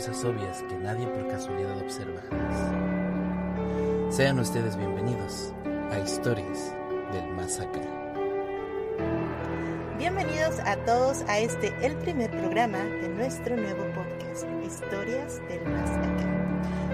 [0.00, 2.56] cosas obvias que nadie por casualidad observa jamás.
[4.16, 5.52] Sean ustedes bienvenidos
[5.90, 6.74] a Historias
[7.12, 7.82] del Más Acá.
[9.98, 15.90] Bienvenidos a todos a este, el primer programa de nuestro nuevo podcast, Historias del Más
[15.90, 16.24] Acá.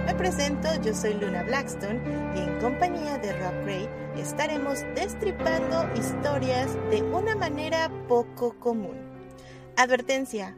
[0.04, 2.00] Me presento, yo soy Luna Blackstone
[2.34, 8.96] y en compañía de Rob Gray estaremos destripando historias de una manera poco común.
[9.77, 10.56] Advertencia.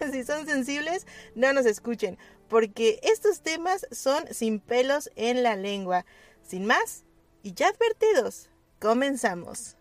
[0.12, 6.04] si son sensibles, no nos escuchen, porque estos temas son sin pelos en la lengua.
[6.42, 7.04] Sin más,
[7.42, 9.76] y ya advertidos, comenzamos.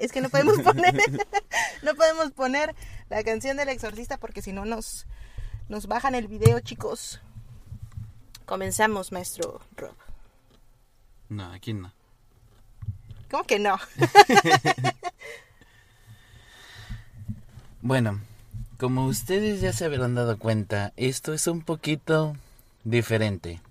[0.00, 0.94] Es que no podemos poner,
[1.82, 2.74] no podemos poner
[3.08, 5.06] la canción del exorcista porque si no nos,
[5.68, 7.20] nos bajan el video, chicos.
[8.46, 9.94] Comenzamos, maestro Rob.
[11.28, 11.92] No, aquí no.
[13.30, 13.78] ¿Cómo que no?
[17.88, 18.20] Bueno,
[18.78, 22.36] como ustedes ya se habrán dado cuenta, esto es un poquito
[22.84, 23.62] diferente.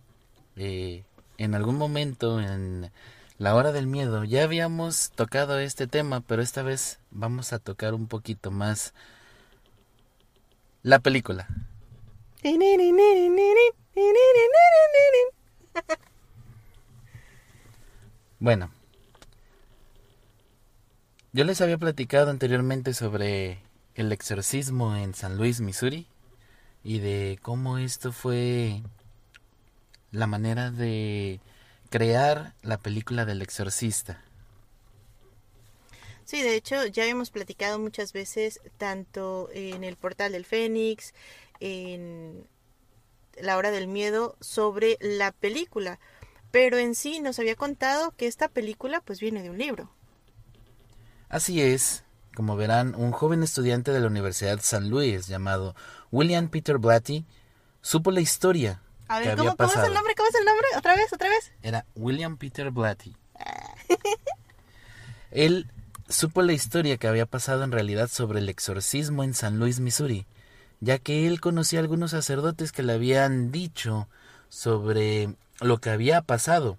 [0.55, 1.03] Eh,
[1.37, 2.89] en algún momento, en
[3.37, 7.93] la hora del miedo, ya habíamos tocado este tema, pero esta vez vamos a tocar
[7.93, 8.95] un poquito más
[10.81, 11.47] la película.
[18.39, 18.71] Bueno,
[21.33, 23.66] yo les había platicado anteriormente sobre
[23.97, 26.07] el exorcismo en San Luis, Missouri,
[26.83, 28.81] y de cómo esto fue
[30.11, 31.41] la manera de
[31.89, 34.23] crear la película del exorcista.
[36.25, 41.13] Sí, de hecho ya hemos platicado muchas veces tanto en el portal del Fénix,
[41.59, 42.45] en
[43.41, 45.99] la hora del miedo, sobre la película,
[46.51, 49.89] pero en sí nos había contado que esta película pues viene de un libro.
[51.29, 52.03] Así es,
[52.37, 55.75] como verán, un joven estudiante de la Universidad de San Luis llamado
[56.11, 57.25] William Peter Blatty
[57.81, 59.87] supo la historia A que ver, había ¿cómo, ¿cómo es pasado.
[59.87, 60.13] el nombre?
[60.13, 60.67] ¿Cómo es el nombre?
[60.77, 61.11] ¿Otra vez?
[61.11, 61.51] ¿Otra vez?
[61.63, 63.17] Era William Peter Blatty.
[65.31, 65.65] Él
[66.09, 70.27] supo la historia que había pasado en realidad sobre el exorcismo en San Luis, Missouri,
[70.79, 74.07] ya que él conocía a algunos sacerdotes que le habían dicho
[74.49, 76.77] sobre lo que había pasado.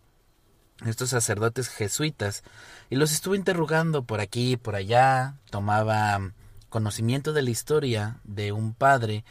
[0.86, 2.44] Estos sacerdotes jesuitas,
[2.88, 6.32] y los estuvo interrogando por aquí y por allá, tomaba
[6.68, 9.24] conocimiento de la historia de un padre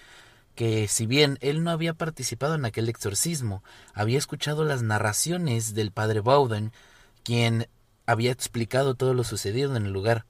[0.55, 3.63] que si bien él no había participado en aquel exorcismo,
[3.93, 6.73] había escuchado las narraciones del padre Bowden,
[7.23, 7.69] quien
[8.07, 10.25] había explicado todo lo sucedido en el lugar,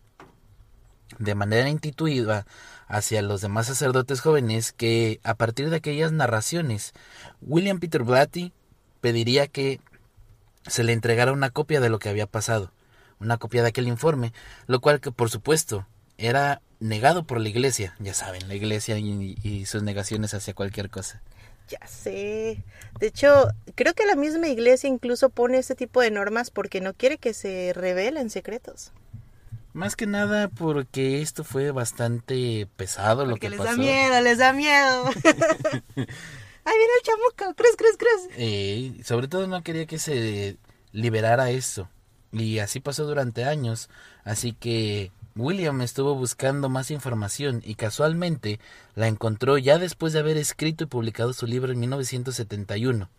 [1.17, 2.45] de manera intuitiva
[2.87, 6.93] hacia los demás sacerdotes jóvenes que, a partir de aquellas narraciones,
[7.41, 8.51] William Peter Blatty
[8.99, 9.79] pediría que
[10.67, 12.71] se le entregara una copia de lo que había pasado,
[13.19, 14.33] una copia de aquel informe,
[14.67, 19.37] lo cual que por supuesto era negado por la iglesia, ya saben, la iglesia y,
[19.43, 21.21] y sus negaciones hacia cualquier cosa.
[21.69, 22.63] Ya sé.
[22.99, 26.93] De hecho, creo que la misma iglesia incluso pone este tipo de normas porque no
[26.93, 28.93] quiere que se revelen secretos.
[29.73, 33.71] Más que nada porque esto fue bastante pesado lo que les pasó.
[33.71, 35.09] da miedo, les da miedo.
[36.67, 38.29] Ahí viene el chamuco, cruz, cruz, cruz.
[38.35, 40.57] Eh, sobre todo no quería que se
[40.91, 41.87] liberara esto.
[42.33, 43.89] Y así pasó durante años.
[44.25, 48.59] Así que William estuvo buscando más información y casualmente
[48.95, 53.09] la encontró ya después de haber escrito y publicado su libro en 1971.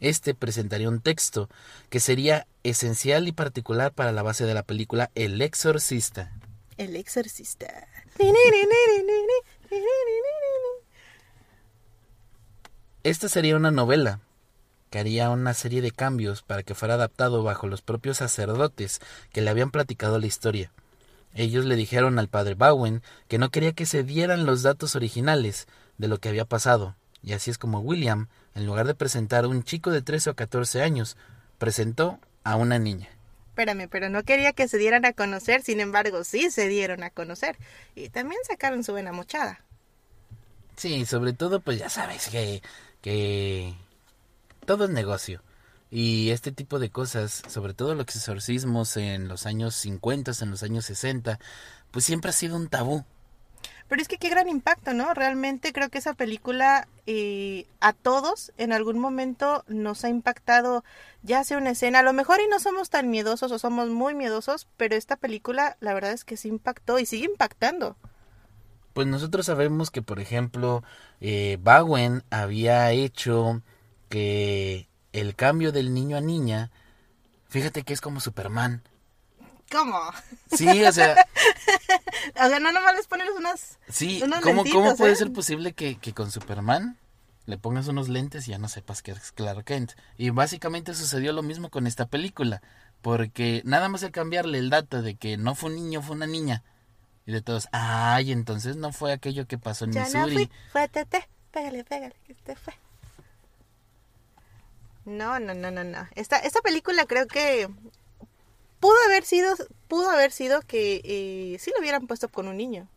[0.00, 1.50] Este presentaría un texto
[1.90, 6.32] que sería esencial y particular para la base de la película El Exorcista.
[6.78, 7.66] El exorcista.
[13.02, 14.20] Esta sería una novela
[14.90, 19.00] que haría una serie de cambios para que fuera adaptado bajo los propios sacerdotes
[19.32, 20.70] que le habían platicado la historia.
[21.32, 25.66] Ellos le dijeron al padre Bowen que no quería que se dieran los datos originales
[25.96, 29.48] de lo que había pasado, y así es como William, en lugar de presentar a
[29.48, 31.16] un chico de 13 o 14 años,
[31.56, 33.08] presentó a una niña.
[33.50, 37.10] Espérame, pero no quería que se dieran a conocer, sin embargo, sí se dieron a
[37.10, 37.56] conocer.
[37.94, 39.64] Y también sacaron su buena mochada.
[40.76, 42.62] Sí, sobre todo pues ya sabes que,
[43.00, 43.74] que
[44.66, 45.42] todo es negocio.
[45.90, 50.62] Y este tipo de cosas, sobre todo los exorcismos en los años 50, en los
[50.62, 51.40] años 60,
[51.90, 53.04] pues siempre ha sido un tabú.
[53.88, 55.12] Pero es que qué gran impacto, ¿no?
[55.14, 60.84] Realmente creo que esa película eh, a todos en algún momento nos ha impactado,
[61.24, 64.14] ya sea una escena, a lo mejor y no somos tan miedosos o somos muy
[64.14, 67.96] miedosos, pero esta película la verdad es que sí impactó y sigue impactando.
[68.92, 70.82] Pues nosotros sabemos que, por ejemplo,
[71.20, 73.62] eh, Bowen había hecho
[74.08, 76.70] que el cambio del niño a niña,
[77.48, 78.82] fíjate que es como Superman.
[79.70, 80.00] ¿Cómo?
[80.50, 81.14] Sí, o sea,
[82.44, 83.78] O sea, no nomás les pones unas...
[83.88, 85.16] sí, Unos ¿cómo, lentitos, ¿cómo puede ¿eh?
[85.16, 86.98] ser posible que, que con Superman
[87.46, 89.92] le pongas unos lentes y ya no sepas que es Clark Kent?
[90.16, 92.62] Y básicamente sucedió lo mismo con esta película,
[93.02, 96.26] porque nada más al cambiarle el dato de que no fue un niño, fue una
[96.26, 96.62] niña.
[97.30, 100.34] Y de todos, ay, entonces no fue aquello que pasó en Ya no Missouri.
[100.34, 101.28] fui, fue Tete.
[101.52, 102.74] Pégale, pégale, que este fue.
[105.04, 106.08] No, no, no, no, no.
[106.16, 107.68] Esta, esta película creo que
[108.80, 109.54] pudo haber sido,
[109.86, 112.88] pudo haber sido que eh, sí lo hubieran puesto con un niño.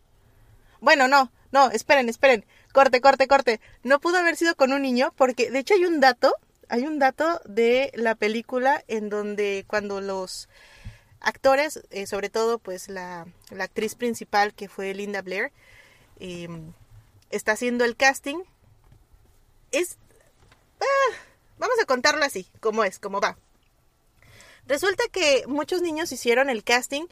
[0.82, 2.44] Bueno, no, no, esperen, esperen.
[2.72, 3.62] Corte, corte, corte.
[3.84, 6.34] No pudo haber sido con un niño porque de hecho hay un dato,
[6.70, 10.50] hay un dato de la película en donde cuando los
[11.24, 13.26] actores, eh, sobre todo pues la,
[13.60, 15.52] actriz principal que fue Linda Blair,
[16.20, 16.48] eh,
[17.32, 18.44] está haciendo el casting.
[19.72, 19.98] Es...
[20.80, 21.16] ah,
[21.58, 23.38] vamos a contarlo así, como es, como va.
[24.68, 27.08] Resulta que muchos niños hicieron el casting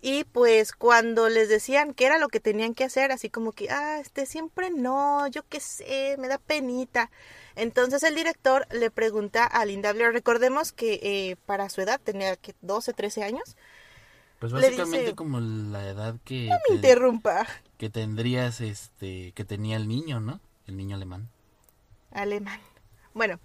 [0.00, 3.70] y pues cuando les decían qué era lo que tenían que hacer, así como que,
[3.70, 7.10] ah, este siempre no, yo qué sé, me da penita.
[7.56, 12.36] Entonces el director le pregunta a Linda Blair, recordemos que eh, para su edad tenía
[12.36, 13.56] que 12, 13 años.
[14.40, 17.46] Pues básicamente dice- como la edad que, No me interrumpa.
[17.78, 20.40] que tendrías, este, que tenía el niño, ¿no?
[20.66, 21.28] El niño alemán.
[22.10, 22.60] alemán.
[23.14, 23.38] Bueno,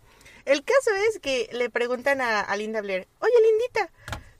[0.45, 3.91] el caso es que le preguntan a, a Linda Blair, oye Lindita,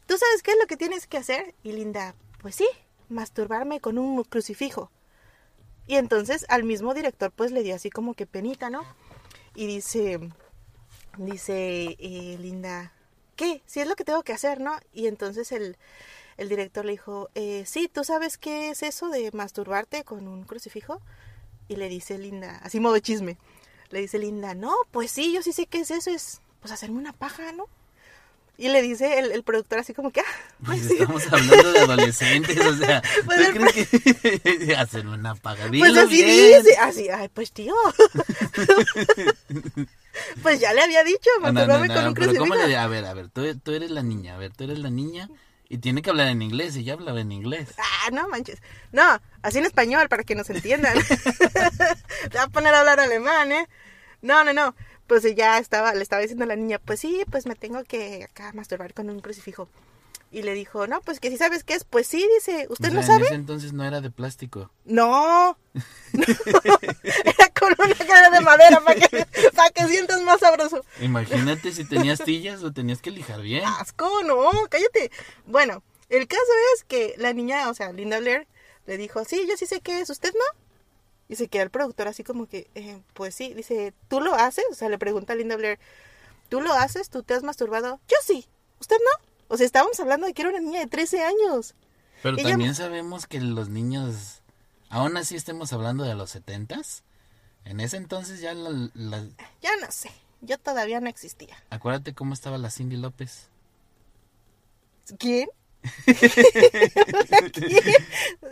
[0.08, 1.54] ¿tú sabes qué es lo que tienes que hacer?
[1.64, 2.68] Y Linda, pues sí,
[3.10, 4.92] masturbarme con un crucifijo.
[5.88, 8.84] Y entonces al mismo director pues le dio así como que penita, ¿no?
[9.60, 10.18] Y dice,
[11.18, 12.94] dice eh, Linda,
[13.36, 13.62] ¿qué?
[13.66, 14.80] Si es lo que tengo que hacer, ¿no?
[14.94, 15.76] Y entonces el,
[16.38, 20.46] el director le dijo, eh, sí, ¿tú sabes qué es eso de masturbarte con un
[20.46, 21.02] crucifijo?
[21.68, 23.38] Y le dice Linda, así modo chisme,
[23.90, 26.98] le dice Linda, no, pues sí, yo sí sé qué es eso, es pues hacerme
[26.98, 27.66] una paja, ¿no?
[28.60, 30.24] Y le dice el, el productor así como que, ah,
[30.66, 33.88] Pues pues sí, estamos hablando de adolescentes, o sea, Pues ¿tú crees
[34.68, 35.70] que hacer una paga?
[35.70, 36.62] pues así bien.
[36.62, 37.74] dice, así, ay, pues tío.
[40.44, 43.06] pues ya le había dicho, No, no, masturbarme no, con un ¿cómo le A ver,
[43.06, 45.30] a ver, tú, tú eres la niña, a ver, tú eres la niña
[45.70, 47.70] y tiene que hablar en inglés y ya hablaba en inglés.
[47.78, 48.62] Ah, no manches.
[48.92, 50.98] No, así en español para que nos entiendan.
[52.30, 53.70] Te va a poner a hablar alemán, ¿eh?
[54.22, 54.76] No, no, no.
[55.10, 58.24] Pues ya estaba, le estaba diciendo a la niña, pues sí, pues me tengo que
[58.24, 59.68] acá masturbar con un crucifijo.
[60.32, 62.94] Y le dijo, no, pues que si sabes qué es, pues sí, dice, ¿usted O
[62.94, 63.26] no En sabe?
[63.26, 64.72] ese entonces no era de plástico.
[64.86, 65.58] No.
[66.14, 66.24] No.
[67.04, 69.26] Era con una cara de madera para que,
[69.56, 70.86] para que sientas más sabroso.
[71.02, 73.64] Imagínate si tenías tillas o tenías que lijar bien.
[73.66, 75.10] Asco, no, cállate.
[75.48, 76.44] Bueno, el caso
[76.76, 78.48] es que la niña, o sea, Linda Blair,
[78.86, 80.60] le dijo, sí, yo sí sé qué es, ¿usted no?
[81.30, 84.66] Y se queda el productor así como que, eh, pues sí, dice, ¿tú lo haces?
[84.72, 85.80] O sea, le pregunta a Linda Blair,
[86.50, 87.10] ¿tú lo haces?
[87.10, 88.02] ¿Tú te has masturbado?
[88.08, 88.48] Yo sí,
[88.82, 89.26] ¿usted no?
[89.48, 91.76] O sea, estábamos hablando de que era una niña de 13 años.
[92.24, 94.42] Pero ella- también sabemos que los niños,
[94.90, 97.04] aún así estemos hablando de los setentas,
[97.64, 99.28] en ese entonces ya la, la-
[99.62, 100.10] Ya no sé,
[100.42, 101.56] yo todavía no existía.
[101.70, 103.50] acuérdate cómo estaba la Cindy López.
[105.20, 105.48] ¿Quién?
[106.08, 106.14] ¿La
[107.54, 107.84] quién?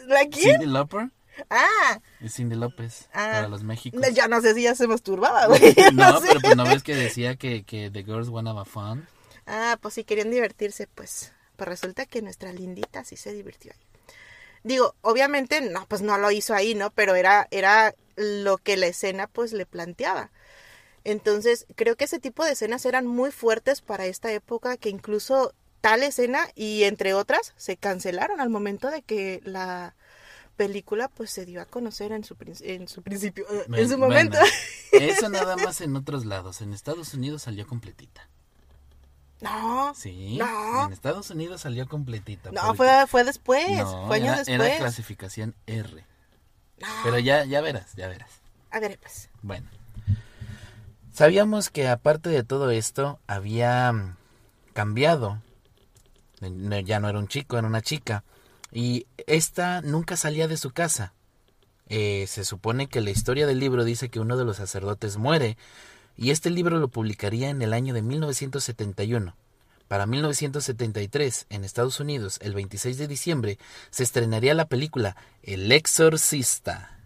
[0.07, 0.51] ¿La quién?
[0.53, 1.09] Cindy Lauper
[1.50, 3.30] Ah, es Cindy López Ah.
[3.34, 4.01] para los Méxicos.
[4.13, 5.74] ya no sé si ya se masturbaba, güey.
[5.94, 6.28] No, no sé.
[6.28, 9.07] pero pues no ves que decía que, que The Girls Wanna Have Fun.
[9.45, 13.79] Ah, pues si querían divertirse, pues, pues resulta que nuestra lindita sí se divirtió ahí.
[14.63, 16.89] Digo, obviamente, no, pues no lo hizo ahí, ¿no?
[16.91, 20.32] Pero era, era lo que la escena, pues, le planteaba.
[21.06, 25.53] Entonces, creo que ese tipo de escenas eran muy fuertes para esta época, que incluso
[25.79, 29.96] tal escena y entre otras se cancelaron al momento de que la
[30.58, 34.38] película, pues, se dio a conocer en su, en su principio, eh, en su momento.
[34.92, 36.62] bueno, eso nada más en otros lados.
[36.62, 38.28] En Estados Unidos salió completita.
[39.40, 40.38] No, Sí.
[40.38, 40.88] No.
[40.88, 42.52] En Estados Unidos salió completita.
[42.52, 44.70] no, fue, fue después, No, fue años era, después.
[44.70, 46.04] era clasificación R.
[46.80, 46.88] No.
[47.04, 48.30] Pero ya, ya verás, ya verás.
[48.72, 49.30] A ver, pues.
[49.42, 49.68] Bueno.
[51.14, 54.16] Sabíamos que aparte de todo esto, había mm,
[54.74, 55.42] cambiado.
[56.40, 58.24] Ya no era un chico, era una chica.
[58.71, 61.13] Y esta nunca salía de su casa.
[61.89, 65.57] Eh, se supone que la historia del libro dice que uno de los sacerdotes muere.
[66.17, 69.36] Y este libro lo publicaría en el año de 1971.
[69.88, 73.57] Para 1973, en Estados Unidos, el 26 de diciembre,
[73.89, 77.00] se estrenaría la película El Exorcista.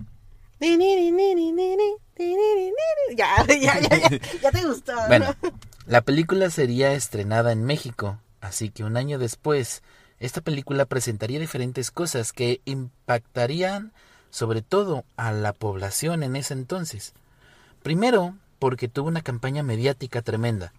[3.16, 4.94] Ya, ya, ya, ya, ya te gustó.
[4.94, 5.08] ¿no?
[5.08, 5.36] Bueno,
[5.86, 9.84] la película sería estrenada en México, así que un año después,
[10.22, 13.92] esta película presentaría diferentes cosas que impactarían
[14.30, 17.14] sobre todo a la población en ese entonces.
[17.82, 20.74] Primero, porque tuvo una campaña mediática tremenda.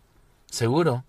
[0.46, 1.04] Seguro,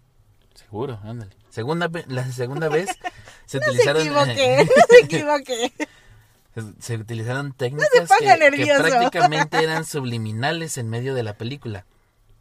[0.55, 1.31] seguro, ándale.
[1.49, 2.89] Segunda, la segunda vez,
[3.45, 5.73] se No se utilizaron equivoqué, no se equivoqué.
[6.79, 11.85] se utilizaron técnicas ponga que, prácticamente eran subliminales en medio de la película,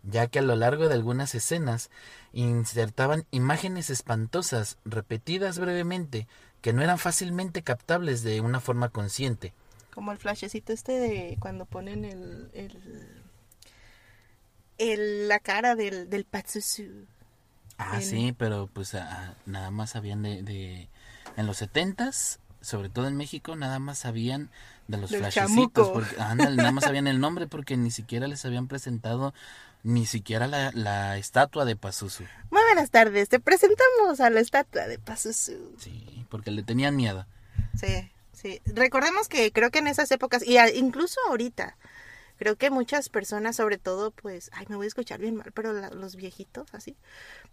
[0.02, 1.90] ya que a lo largo de algunas escenas
[2.32, 6.26] insertaban imágenes espantosas repetidas brevemente
[6.60, 9.52] que no eran fácilmente captables de una forma consciente.
[9.94, 13.22] Como el flashecito este de cuando ponen el, el,
[14.78, 17.06] el- la cara del, del Patsusu.
[17.78, 20.88] Ah, En- sí, pero pues ah, nada más sabían de, de...
[21.36, 24.50] En los setentas, sobre todo en México, nada más sabían
[24.88, 25.88] de los Del flashecitos.
[25.88, 25.92] chamuco.
[25.92, 29.34] Porque, ándale, nada más sabían el nombre porque ni siquiera les habían presentado
[29.82, 32.24] ni siquiera la, la estatua de Pazuzu.
[32.50, 35.74] Muy buenas tardes, te presentamos a la estatua de Pazuzu.
[35.78, 37.26] Sí, porque le tenían miedo.
[37.78, 38.60] Sí, sí.
[38.66, 41.76] Recordemos que creo que en esas épocas, y incluso ahorita,
[42.36, 45.72] creo que muchas personas, sobre todo, pues, ay, me voy a escuchar bien mal, pero
[45.72, 46.96] la- los viejitos, así,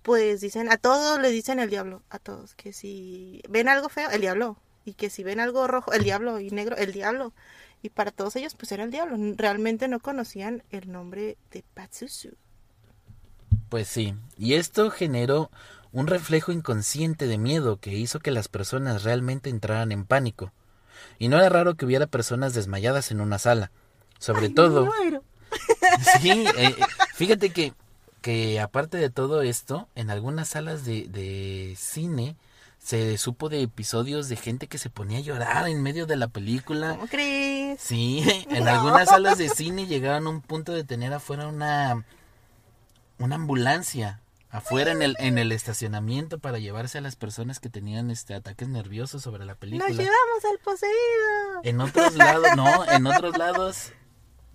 [0.02, 4.10] pues dicen, a todos le dicen el diablo, a todos, que si ven algo feo,
[4.10, 7.34] el diablo, y que si ven algo rojo, el diablo, y negro, el diablo.
[7.82, 9.16] Y para todos ellos, pues era el diablo.
[9.38, 12.36] Realmente no conocían el nombre de Patsusu.
[13.70, 15.50] Pues sí, y esto generó
[15.92, 20.52] un reflejo inconsciente de miedo que hizo que las personas realmente entraran en pánico.
[21.18, 23.72] Y no era raro que hubiera personas desmayadas en una sala.
[24.18, 24.90] Sobre Ay, todo...
[26.22, 26.76] Sí, eh,
[27.16, 27.74] fíjate que,
[28.22, 32.36] que aparte de todo esto, en algunas salas de, de cine
[32.90, 36.28] se supo de episodios de gente que se ponía a llorar en medio de la
[36.28, 36.96] película.
[36.96, 37.80] ¿Cómo crees?
[37.80, 42.04] Sí, en algunas salas de cine llegaron a un punto de tener afuera una,
[43.20, 48.10] una ambulancia afuera en el, en el estacionamiento para llevarse a las personas que tenían
[48.10, 49.88] este ataques nerviosos sobre la película.
[49.88, 51.62] Nos llevamos al poseído.
[51.62, 53.94] En otros lados, no, en otros lados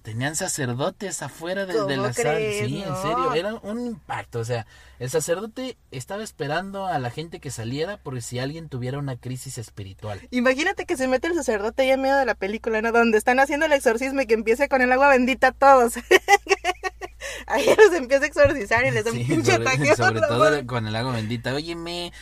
[0.05, 2.37] tenían sacerdotes afuera de, de ¿Cómo la sala.
[2.37, 4.39] Sí, en serio, era un impacto.
[4.39, 4.67] O sea,
[4.99, 9.57] el sacerdote estaba esperando a la gente que saliera por si alguien tuviera una crisis
[9.57, 10.21] espiritual.
[10.31, 12.93] Imagínate que se mete el sacerdote ahí en medio de la película, ¿no?
[12.93, 15.95] Donde están haciendo el exorcismo y que empiece con el agua bendita a todos.
[17.47, 20.97] ahí los empieza a exorcizar y les da un pinche sobre, sobre todo con el
[20.97, 21.55] agua bendita.
[21.55, 22.13] Óyeme,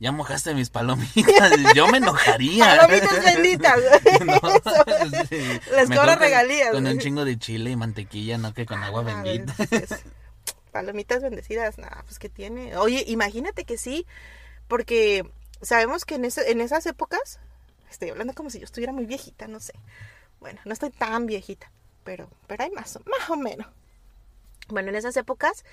[0.00, 1.52] ya mojaste mis palomitas.
[1.74, 2.76] Yo me enojaría.
[2.76, 3.78] Palomitas benditas.
[4.24, 4.40] No,
[5.28, 5.36] sí.
[5.74, 6.70] Les Mejor cobra con- regalías.
[6.72, 9.54] Con un chingo de chile y mantequilla, no que con agua Ah, bendita.
[9.68, 9.88] pues,
[10.72, 12.76] Palomitas bendecidas, nada, pues que tiene.
[12.76, 14.06] Oye, imagínate que sí,
[14.68, 15.28] porque
[15.62, 17.40] sabemos que en, ese- en esas épocas,
[17.90, 19.72] estoy hablando como si yo estuviera muy viejita, no sé.
[20.40, 21.72] Bueno, no estoy tan viejita,
[22.04, 23.66] pero, pero hay más, más o menos.
[24.68, 25.64] Bueno, en esas épocas,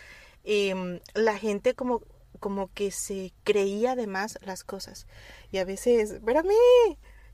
[0.45, 2.01] em, la gente como,
[2.37, 5.07] como que se creía de más las cosas.
[5.51, 6.53] Y a veces, espérame,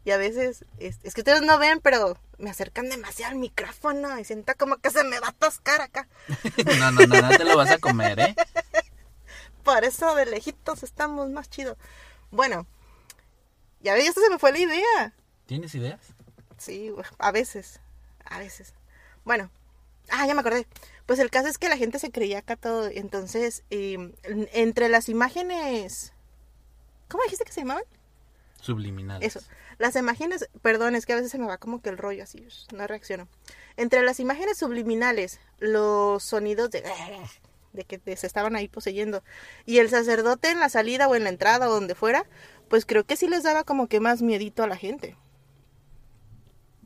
[0.04, 4.18] y a veces, es, es que ustedes no ven, pero me acercan demasiado al micrófono
[4.18, 6.08] y siento como que se me va a atascar acá.
[6.80, 8.36] No, no, no, no te lo vas a comer, ¿eh?
[9.64, 11.78] Por eso de lejitos estamos más chido.
[12.32, 12.66] Bueno,
[13.82, 15.14] ya ves, esto se me fue la idea.
[15.46, 16.00] ¿Tienes ideas?
[16.58, 17.80] Sí, a veces,
[18.26, 18.74] a veces.
[19.24, 19.52] Bueno,
[20.10, 20.68] ah, ya me acordé.
[21.12, 22.88] Pues el caso es que la gente se creía acá todo.
[22.88, 26.14] Entonces, eh, en- entre las imágenes...
[27.10, 27.84] ¿Cómo dijiste que se llamaban?
[28.62, 29.36] Subliminales.
[29.36, 29.46] Eso.
[29.78, 32.48] Las imágenes, perdón, es que a veces se me va como que el rollo así,
[32.74, 33.28] no reacciono.
[33.76, 36.82] Entre las imágenes subliminales, los sonidos de,
[37.74, 39.22] de que se estaban ahí poseyendo,
[39.66, 42.24] y el sacerdote en la salida o en la entrada o donde fuera,
[42.70, 45.18] pues creo que sí les daba como que más miedito a la gente.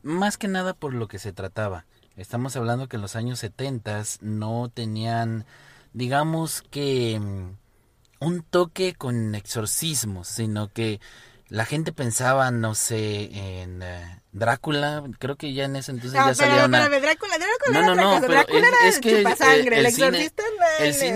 [0.01, 1.85] Más que nada por lo que se trataba.
[2.17, 5.45] Estamos hablando que en los años 70 no tenían,
[5.91, 11.01] digamos que, mm, un toque con exorcismos, sino que
[11.47, 13.29] la gente pensaba, no sé,
[13.61, 15.03] en eh, Drácula.
[15.19, 16.89] Creo que ya en ese entonces ya salía una...
[16.89, 19.91] Drácula, Drácula No, no, no, pero Drácula es, era es el que chupasangre, el, el
[19.93, 20.43] cine, exorcista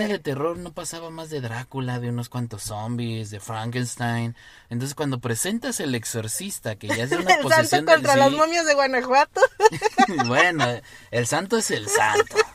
[0.04, 4.36] el de terror no pasaba más de Drácula, de unos cuantos zombies, de Frankenstein.
[4.68, 8.16] Entonces cuando presentas el exorcista, que ya es de una el posesión santo de- contra
[8.16, 9.40] las sí, momias de Guanajuato.
[10.26, 10.64] bueno,
[11.10, 12.36] el santo es el santo.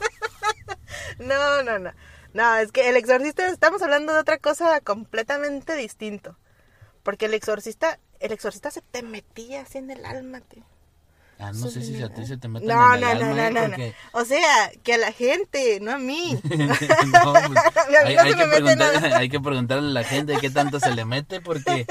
[1.19, 1.91] No, no, no.
[2.33, 6.37] No, es que el exorcista, estamos hablando de otra cosa completamente distinto.
[7.05, 10.63] Porque el exorcista, el exorcista se te metía así en el alma, tío.
[11.37, 13.35] Ah, no sé si a ti se te meten No, en el no, alma, no,
[13.35, 13.51] no, ¿eh?
[13.51, 13.69] no, no.
[13.69, 16.39] Porque- O sea, que a la gente, no a mí.
[16.43, 17.63] No, pues,
[18.05, 21.05] hay, no que mete preguntar- hay que preguntarle a la gente qué tanto se le
[21.05, 21.85] mete porque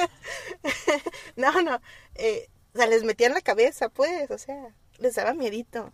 [1.37, 1.81] No, no.
[2.17, 4.31] eh, o sea, les metía en la cabeza, pues.
[4.31, 4.57] O sea,
[4.99, 5.93] les daba miedito.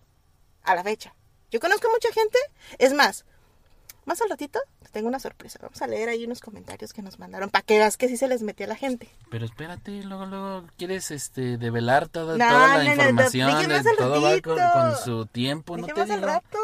[0.63, 1.15] A la fecha.
[1.51, 2.39] Yo conozco mucha gente.
[2.79, 3.25] Es más,
[4.07, 4.61] más al ratito
[4.91, 5.59] tengo una sorpresa.
[5.63, 8.29] Vamos a leer ahí unos comentarios que nos mandaron para que veas que sí se
[8.29, 9.09] les metía a la gente.
[9.31, 13.69] Pero espérate, luego, luego quieres este develar toda, No, toda la no, no, no, información,
[13.69, 16.27] de- al todo va con, su tiempo, ¿no te más al digo?
[16.27, 16.59] rato.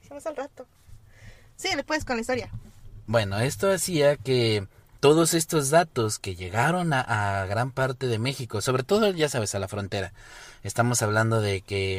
[0.00, 0.66] Dije más al rato.
[1.56, 2.50] Sí, le puedes con la historia.
[3.06, 4.66] Bueno, esto hacía que
[5.00, 9.54] todos estos datos que llegaron a, a, gran parte de México, sobre todo, ya sabes,
[9.54, 10.12] a la frontera.
[10.62, 11.98] Estamos hablando de que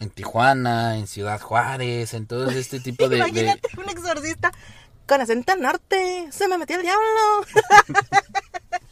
[0.00, 3.16] en Tijuana, en Ciudad Juárez, en todo este tipo de...
[3.18, 4.52] Imagínate un exorcista
[5.06, 7.02] con acento norte, se me metió el diablo.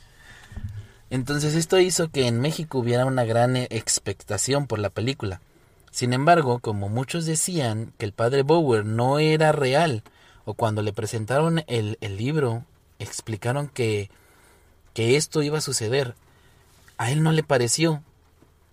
[1.10, 5.40] Entonces esto hizo que en México hubiera una gran expectación por la película.
[5.90, 10.02] Sin embargo, como muchos decían que el padre Bower no era real,
[10.46, 12.64] o cuando le presentaron el, el libro,
[12.98, 14.10] explicaron que,
[14.94, 16.14] que esto iba a suceder,
[16.96, 18.02] a él no le pareció.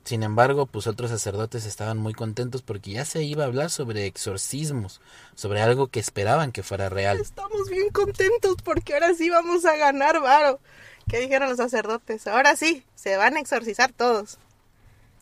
[0.06, 4.06] Sin embargo, pues otros sacerdotes estaban muy contentos porque ya se iba a hablar sobre
[4.08, 5.02] exorcismos,
[5.36, 7.20] sobre algo que esperaban que fuera real.
[7.20, 10.60] Estamos bien contentos porque ahora sí vamos a ganar varo.
[11.08, 12.26] ¿Qué dijeron los sacerdotes?
[12.28, 14.38] Ahora sí, se van a exorcizar todos.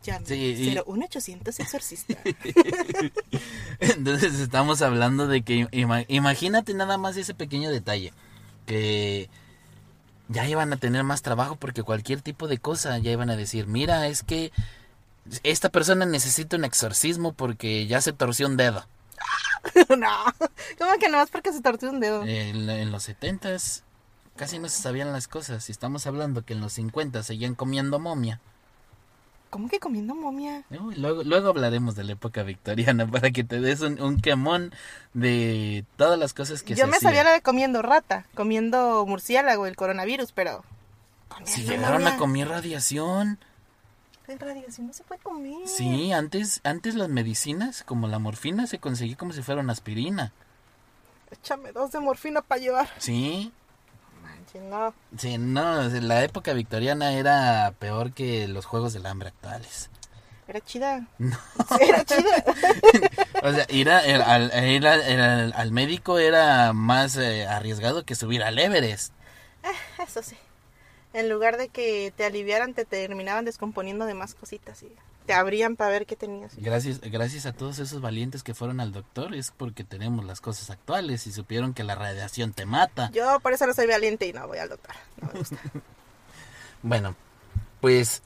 [0.03, 2.13] Llame Sí, y- 01800 exorcista.
[3.79, 8.13] Entonces estamos hablando de que ima- imagínate nada más ese pequeño detalle,
[8.65, 9.29] que
[10.29, 13.67] ya iban a tener más trabajo porque cualquier tipo de cosa ya iban a decir,
[13.67, 14.51] mira, es que
[15.43, 18.85] esta persona necesita un exorcismo porque ya se torció un dedo.
[19.97, 20.23] no,
[20.77, 22.23] ¿cómo que no es porque se torció un dedo?
[22.23, 23.83] En, en los setentas
[24.37, 27.99] casi no se sabían las cosas y estamos hablando que en los 50 seguían comiendo
[27.99, 28.39] momia.
[29.49, 30.63] ¿Cómo que comiendo momia?
[30.69, 34.73] Luego, luego hablaremos de la época victoriana para que te des un, un quemón
[35.13, 37.11] de todas las cosas que Yo se me hacían.
[37.11, 40.63] sabía la de comiendo rata, comiendo murciélago, el coronavirus, pero...
[41.45, 42.15] Si llegaron momia.
[42.15, 43.37] a comer radiación.
[44.27, 45.67] En radiación no se puede comer.
[45.67, 50.33] Sí, antes, antes las medicinas, como la morfina, se conseguía como si fuera una aspirina.
[51.31, 52.89] Échame dos de morfina para llevar.
[52.97, 53.51] Sí,
[54.53, 54.93] Manche, no.
[55.17, 59.89] sí, no, la época victoriana era peor que los juegos del hambre actuales.
[60.47, 61.07] Era chida.
[61.17, 61.37] No.
[61.77, 62.43] Sí, era chida.
[63.43, 65.19] O sea, ir, a- ir al, ir a- ir
[65.53, 69.13] al- médico era más eh, arriesgado que subir al Everest.
[70.03, 70.35] Eso sí.
[71.13, 74.91] En lugar de que te aliviaran, te terminaban descomponiendo de más cositas y
[75.27, 76.55] te abrían para ver qué tenías.
[76.55, 80.69] Gracias, gracias a todos esos valientes que fueron al doctor, es porque tenemos las cosas
[80.69, 83.11] actuales y supieron que la radiación te mata.
[83.11, 84.95] Yo por eso no soy valiente y no voy al doctor.
[85.21, 85.57] No me gusta.
[86.83, 87.15] Bueno,
[87.81, 88.21] pues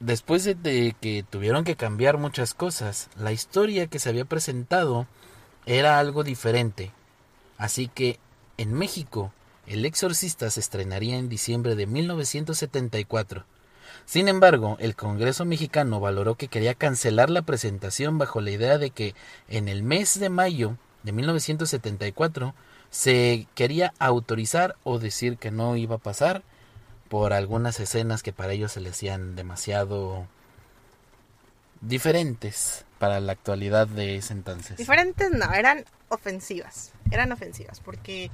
[0.00, 5.06] después de, de que tuvieron que cambiar muchas cosas, la historia que se había presentado
[5.66, 6.90] era algo diferente.
[7.58, 8.18] Así que
[8.58, 9.32] en México,
[9.68, 13.46] El Exorcista se estrenaría en diciembre de 1974.
[14.04, 18.90] Sin embargo, el Congreso mexicano valoró que quería cancelar la presentación bajo la idea de
[18.90, 19.14] que
[19.48, 22.54] en el mes de mayo de 1974
[22.90, 26.42] se quería autorizar o decir que no iba a pasar
[27.08, 30.26] por algunas escenas que para ellos se les hacían demasiado
[31.80, 34.76] diferentes para la actualidad de ese entonces.
[34.76, 36.92] Diferentes no, eran ofensivas.
[37.10, 38.30] Eran ofensivas porque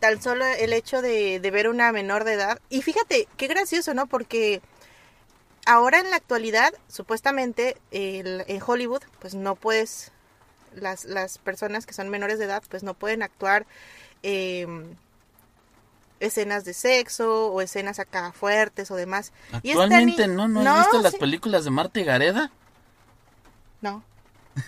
[0.00, 2.60] tan solo el hecho de, de ver una menor de edad.
[2.70, 4.06] Y fíjate, qué gracioso, ¿no?
[4.06, 4.62] Porque
[5.68, 10.10] ahora en la actualidad, supuestamente el- en Hollywood, pues no puedes.
[10.74, 13.66] Las, las personas que son menores de edad, pues no pueden actuar
[14.22, 14.94] em,
[16.20, 19.32] escenas de sexo o escenas acá fuertes o demás.
[19.62, 22.50] Y esta Actualmente ni- no, ¿no has no, visto las películas de Marta y Gareda?
[23.80, 24.02] No.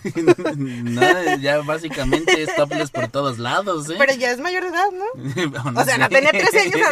[0.57, 3.97] no, ya básicamente es topless por todos lados, ¿eh?
[3.99, 5.71] Pero ya es mayor de edad, ¿no?
[5.77, 6.89] O O sea, no tenía 13 años.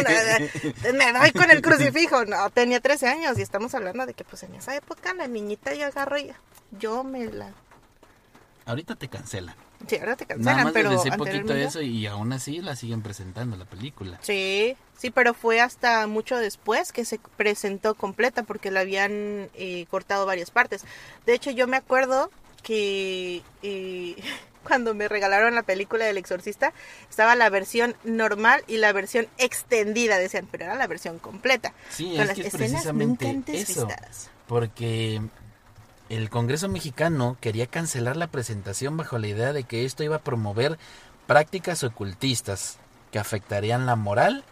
[0.93, 2.25] me doy con el crucifijo.
[2.25, 3.37] No, tenía 13 años.
[3.37, 6.31] Y estamos hablando de que, pues, en esa época la niñita ya agarró y
[6.79, 7.53] yo me la.
[8.65, 9.55] Ahorita te cancelan.
[9.87, 10.91] Sí, ahora te Nada cancelan, más pero.
[10.91, 14.19] les poquito eso y aún así la siguen presentando la película.
[14.21, 19.85] Sí, sí, pero fue hasta mucho después que se presentó completa porque la habían eh,
[19.89, 20.83] cortado varias partes.
[21.25, 22.29] De hecho, yo me acuerdo
[22.61, 24.15] que eh,
[24.63, 26.73] cuando me regalaron la película del exorcista
[27.09, 31.73] estaba la versión normal y la versión extendida, decían, pero era la versión completa.
[31.89, 33.87] Sí, con es las que es escenas precisamente nunca antes eso.
[33.87, 34.29] vistas.
[34.47, 35.21] Porque
[36.09, 40.21] el Congreso mexicano quería cancelar la presentación bajo la idea de que esto iba a
[40.23, 40.77] promover
[41.27, 42.77] prácticas ocultistas
[43.11, 44.43] que afectarían la moral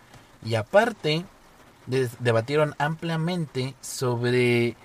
[0.45, 1.25] y aparte
[1.87, 4.75] de- debatieron ampliamente sobre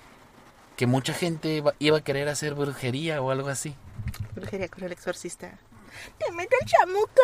[0.83, 3.73] que mucha gente iba, a querer hacer brujería o algo así.
[4.35, 5.57] Brujería con el exorcista.
[6.18, 7.23] ¡Te meto el chamuco!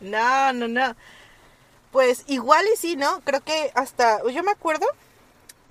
[0.00, 0.96] no, no, no.
[1.92, 3.20] Pues igual y sí, ¿no?
[3.20, 4.28] Creo que hasta.
[4.28, 4.84] Yo me acuerdo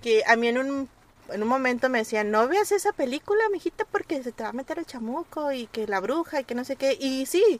[0.01, 0.89] que a mí en un,
[1.27, 4.53] en un momento me decían: No veas esa película, mijita, porque se te va a
[4.53, 6.97] meter el chamuco y que la bruja y que no sé qué.
[6.97, 7.59] Y sí,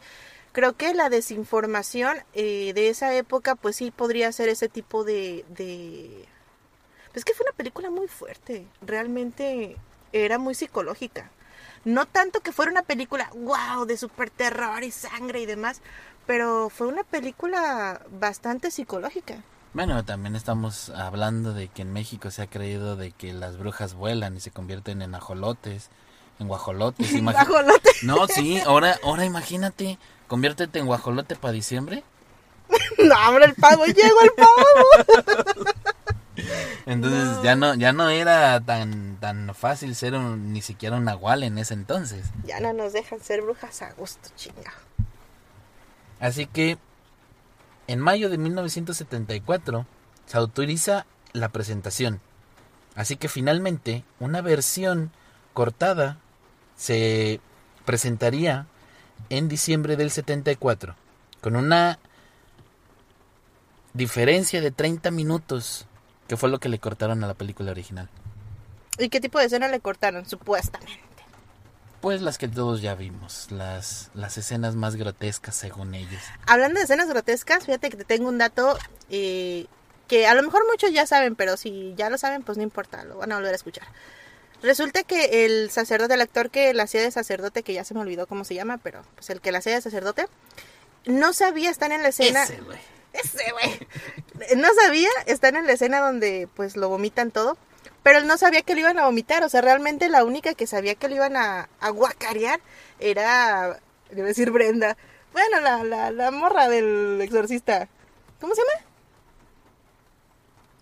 [0.54, 5.44] creo que la desinformación eh, de esa época, pues sí podría ser ese tipo de...
[7.14, 8.66] Es que fue una película muy fuerte.
[8.82, 9.76] Realmente
[10.14, 11.30] era muy psicológica.
[11.84, 15.82] No tanto que fuera una película, wow, de super terror y sangre y demás,
[16.28, 19.44] pero fue una película bastante psicológica.
[19.74, 23.94] Bueno, también estamos hablando de que en México se ha creído de que las brujas
[23.96, 25.90] vuelan y se convierten en ajolotes,
[26.40, 27.12] en guajolotes.
[27.16, 27.90] imagi- Guajolote.
[28.04, 29.98] No, sí, ahora, ahora imagínate,
[30.28, 32.04] conviértete en guajolote para diciembre.
[32.98, 35.66] No, hombre, el pavo, llegó el pavo.
[36.86, 41.44] Entonces ya no, ya no era tan, tan fácil ser un- ni siquiera un nahual
[41.44, 42.26] en ese entonces.
[42.46, 44.74] Ya no nos dejan ser brujas a gusto, chinga.
[46.20, 46.78] Así que
[47.88, 49.86] en mayo de 1974
[50.26, 52.20] se autoriza la presentación.
[52.96, 55.12] Así que finalmente una versión
[55.54, 56.18] cortada
[56.76, 57.40] se
[57.86, 58.66] presentaría
[59.30, 60.96] en diciembre del 74
[61.42, 62.00] con una
[63.94, 65.86] diferencia de 30 minutos
[66.32, 68.08] que fue lo que le cortaron a la película original.
[68.98, 70.26] ¿Y qué tipo de escena le cortaron?
[70.26, 71.02] Supuestamente.
[72.00, 76.22] Pues las que todos ya vimos, las, las escenas más grotescas según ellos.
[76.48, 79.66] Hablando de escenas grotescas, fíjate que te tengo un dato eh,
[80.08, 83.04] que a lo mejor muchos ya saben, pero si ya lo saben, pues no importa,
[83.04, 83.86] lo van a volver a escuchar.
[84.64, 88.00] Resulta que el sacerdote, el actor que la hacía de sacerdote, que ya se me
[88.00, 90.28] olvidó cómo se llama, pero pues el que la hacía de sacerdote,
[91.04, 92.44] no sabía estar en la escena.
[92.44, 92.58] Ese.
[93.24, 93.88] Ese güey.
[94.58, 97.58] No sabía estar en la escena donde pues lo vomitan todo.
[98.04, 99.44] Pero él no sabía que lo iban a vomitar.
[99.44, 102.60] O sea, realmente la única que sabía que lo iban a, a guacarear
[103.00, 103.80] era.
[104.10, 104.98] Debe decir Brenda.
[105.34, 107.88] Bueno, la, la, la morra del exorcista.
[108.40, 108.86] ¿Cómo se llama?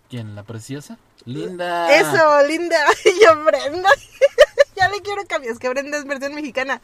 [0.08, 0.34] ¿Quién?
[0.34, 0.98] ¿La preciosa?
[1.24, 1.94] Linda.
[1.94, 2.78] Eso, linda.
[3.04, 3.90] Y yo, Brenda.
[4.76, 5.52] ya le quiero cambiar.
[5.52, 6.80] Es que Brenda es versión mexicana.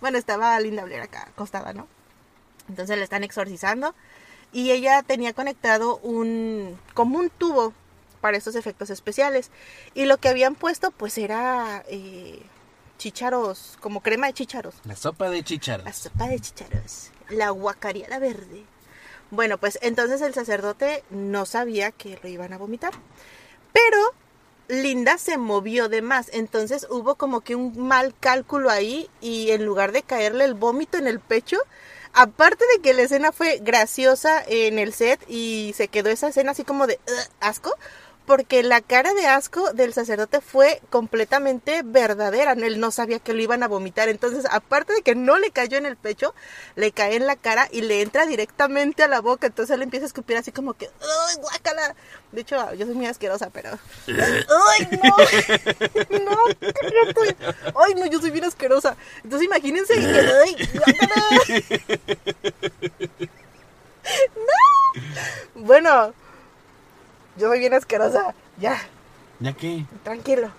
[0.00, 1.86] Bueno, estaba Linda Blair acá acostada, ¿no?
[2.68, 3.94] Entonces le están exorcizando.
[4.54, 6.78] Y ella tenía conectado un.
[6.94, 7.74] como un tubo
[8.22, 9.50] para estos efectos especiales.
[9.94, 11.84] Y lo que habían puesto, pues era.
[11.88, 12.40] eh,
[12.96, 14.76] chicharos, como crema de chicharos.
[14.84, 15.84] La sopa de chícharos.
[15.84, 17.10] La sopa de chicharos.
[17.28, 18.64] La guacariada verde.
[19.30, 22.92] Bueno, pues entonces el sacerdote no sabía que lo iban a vomitar.
[23.72, 23.98] Pero
[24.68, 26.30] Linda se movió de más.
[26.32, 29.10] Entonces hubo como que un mal cálculo ahí.
[29.20, 31.58] Y en lugar de caerle el vómito en el pecho.
[32.14, 36.52] Aparte de que la escena fue graciosa en el set y se quedó esa escena
[36.52, 37.00] así como de
[37.40, 37.76] asco,
[38.26, 42.52] porque la cara de asco del sacerdote fue completamente verdadera.
[42.52, 44.08] Él no sabía que lo iban a vomitar.
[44.08, 46.34] Entonces, aparte de que no le cayó en el pecho,
[46.74, 49.46] le cae en la cara y le entra directamente a la boca.
[49.46, 51.94] Entonces él empieza a escupir así como que, ¡ay, guácala!
[52.32, 53.78] De hecho, yo soy muy asquerosa, pero.
[54.08, 55.16] ¡Ay, no!
[56.24, 56.36] ¡No!
[56.60, 57.36] cállate.
[57.76, 58.06] ¡Ay, no!
[58.06, 58.96] Yo soy bien asquerosa.
[59.22, 60.06] Entonces imagínense que.
[60.06, 61.22] ¡Ay, guácala!
[64.36, 64.54] ¡No!
[65.54, 66.14] Bueno,
[67.36, 68.34] yo soy bien asquerosa.
[68.58, 68.80] Ya,
[69.40, 69.84] ¿Ya qué?
[70.02, 70.50] tranquilo.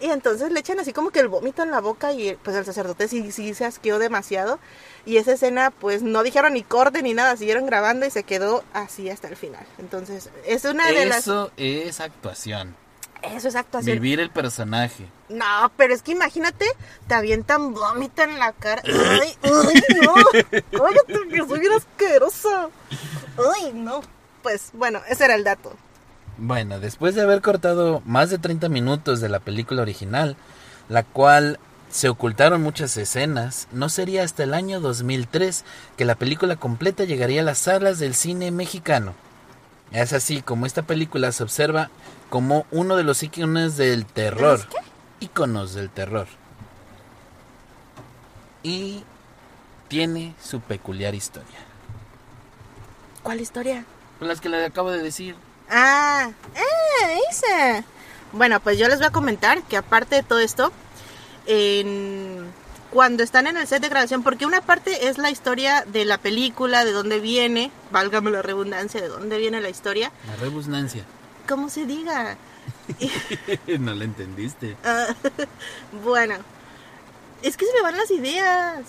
[0.00, 2.64] Y entonces le echan así como que el vómito en la boca y pues el
[2.64, 4.58] sacerdote sí, sí se asqueó demasiado.
[5.06, 8.64] Y esa escena pues no dijeron ni corte ni nada, siguieron grabando y se quedó
[8.72, 9.64] así hasta el final.
[9.78, 11.18] Entonces es una de las...
[11.18, 12.74] Eso es actuación.
[13.22, 13.94] Eso es actuación.
[13.94, 15.06] Vivir el personaje.
[15.28, 16.66] No, pero es que imagínate,
[17.06, 18.82] te avientan vómito en la cara.
[19.20, 20.14] ¡Ay, ay, no!
[20.32, 22.68] ¡Cállate, que soy bien asquerosa!
[23.54, 24.00] ¡Ay, no!
[24.42, 25.72] Pues bueno, ese era el dato.
[26.44, 30.34] Bueno, después de haber cortado más de 30 minutos de la película original,
[30.88, 35.64] la cual se ocultaron muchas escenas, no sería hasta el año 2003
[35.96, 39.14] que la película completa llegaría a las salas del cine mexicano.
[39.92, 41.90] Es así como esta película se observa
[42.28, 44.66] como uno de los íconos del terror.
[45.20, 46.26] Íconos del terror.
[48.64, 49.04] Y
[49.86, 51.60] tiene su peculiar historia.
[53.22, 53.84] ¿Cuál historia?
[54.18, 55.36] Con las que le acabo de decir.
[55.72, 57.84] Ah, ah, esa.
[58.32, 60.70] Bueno, pues yo les voy a comentar que aparte de todo esto,
[61.46, 62.52] en-
[62.90, 66.18] cuando están en el set de grabación, porque una parte es la historia de la
[66.18, 71.04] película, de dónde viene, válgame la redundancia, de dónde viene la historia, La rebusnancia.
[71.48, 72.36] ¿cómo se diga?
[73.80, 74.76] no la entendiste.
[74.84, 75.06] Ah,
[76.04, 76.34] bueno,
[77.42, 78.80] es que se me van las ideas.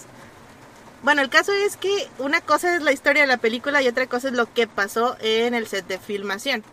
[1.04, 4.08] Bueno, el caso es que una cosa es la historia de la película y otra
[4.08, 6.64] cosa es lo que pasó en el set de filmación.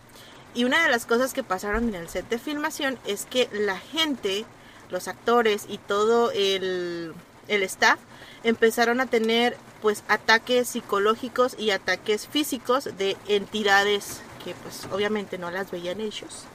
[0.53, 3.77] Y una de las cosas que pasaron en el set de filmación es que la
[3.77, 4.45] gente,
[4.89, 7.13] los actores y todo el,
[7.49, 7.99] el staff
[8.43, 15.51] empezaron a tener pues ataques psicológicos y ataques físicos de entidades que pues obviamente no
[15.51, 16.45] las veían ellos.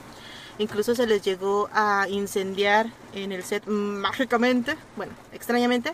[0.59, 5.93] Incluso se les llegó a incendiar en el set mágicamente, bueno, extrañamente,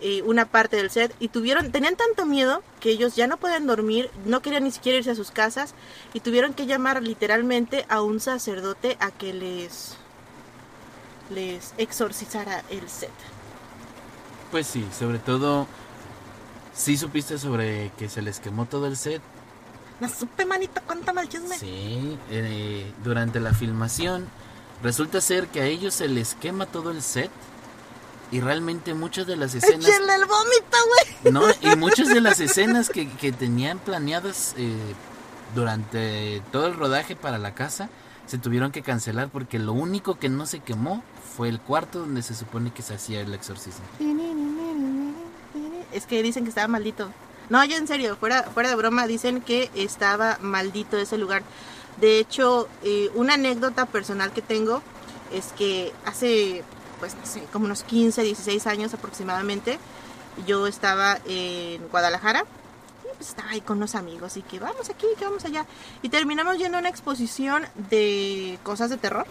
[0.00, 3.66] eh, una parte del set y tuvieron, tenían tanto miedo que ellos ya no podían
[3.66, 5.74] dormir, no querían ni siquiera irse a sus casas
[6.14, 9.96] y tuvieron que llamar literalmente a un sacerdote a que les
[11.30, 13.10] les exorcizara el set.
[14.50, 15.68] Pues sí, sobre todo
[16.74, 19.20] ¿Sí supiste sobre que se les quemó todo el set?
[20.00, 20.80] No supe, manito,
[21.28, 21.58] chisme.
[21.58, 24.26] Sí, eh, durante la filmación
[24.82, 27.30] resulta ser que a ellos se les quema todo el set
[28.30, 29.86] y realmente muchas de las escenas...
[29.86, 31.32] ¡Échenle el vómito, güey!
[31.32, 34.76] No, y muchas de las escenas que, que tenían planeadas eh,
[35.54, 37.90] durante todo el rodaje para la casa
[38.26, 41.02] se tuvieron que cancelar porque lo único que no se quemó
[41.36, 43.84] fue el cuarto donde se supone que se hacía el exorcismo.
[45.92, 47.10] Es que dicen que estaba maldito.
[47.48, 51.42] No, ya en serio, fuera, fuera de broma, dicen que estaba maldito ese lugar.
[52.00, 54.82] De hecho, eh, una anécdota personal que tengo
[55.32, 56.62] es que hace,
[57.00, 59.78] pues sé, como unos 15, 16 años aproximadamente,
[60.46, 62.44] yo estaba en Guadalajara
[63.04, 65.66] y pues estaba ahí con unos amigos y que vamos aquí, que vamos allá.
[66.02, 69.26] Y terminamos yendo a una exposición de cosas de terror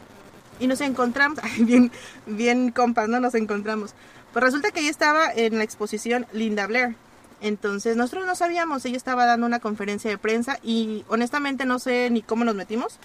[0.59, 1.91] y nos encontramos, bien,
[2.25, 3.19] bien compas, ¿no?
[3.19, 3.93] Nos encontramos.
[4.33, 6.95] Pues resulta que ahí estaba en la exposición Linda Blair.
[7.41, 12.09] Entonces nosotros no sabíamos, ella estaba dando una conferencia de prensa y honestamente no sé
[12.09, 12.99] ni cómo nos metimos.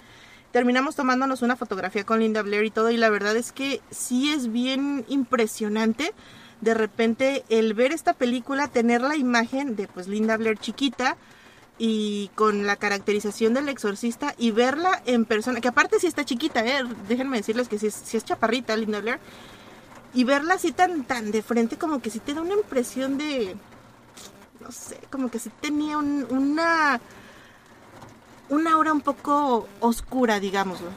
[0.59, 4.31] Terminamos tomándonos una fotografía con Linda Blair y todo y la verdad es que sí
[4.31, 6.13] es bien impresionante
[6.61, 11.17] de repente el ver esta película, tener la imagen de pues Linda Blair chiquita
[11.77, 16.65] y con la caracterización del exorcista y verla en persona, que aparte sí está chiquita,
[16.65, 16.83] ¿eh?
[17.09, 19.19] déjenme decirles que sí, es- chaparrita Linda Blair,
[20.13, 23.57] y verla así tan, tan de frente como que sí te da una impresión de,
[24.61, 27.01] no sé, como que sí tenía un- una,
[28.49, 30.89] una aura un poco oscura, digámoslo.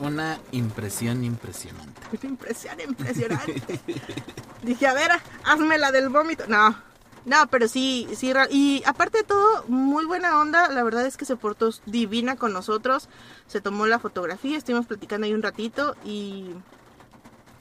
[0.00, 2.00] Una impresión impresionante.
[2.12, 3.80] Una impresión impresionante.
[4.62, 5.10] Dije, a ver,
[5.44, 6.44] hazme la del vómito.
[6.48, 6.76] No,
[7.24, 8.32] no, pero sí, sí.
[8.50, 10.68] Y aparte de todo, muy buena onda.
[10.68, 13.08] La verdad es que se portó divina con nosotros.
[13.46, 16.50] Se tomó la fotografía, estuvimos platicando ahí un ratito y...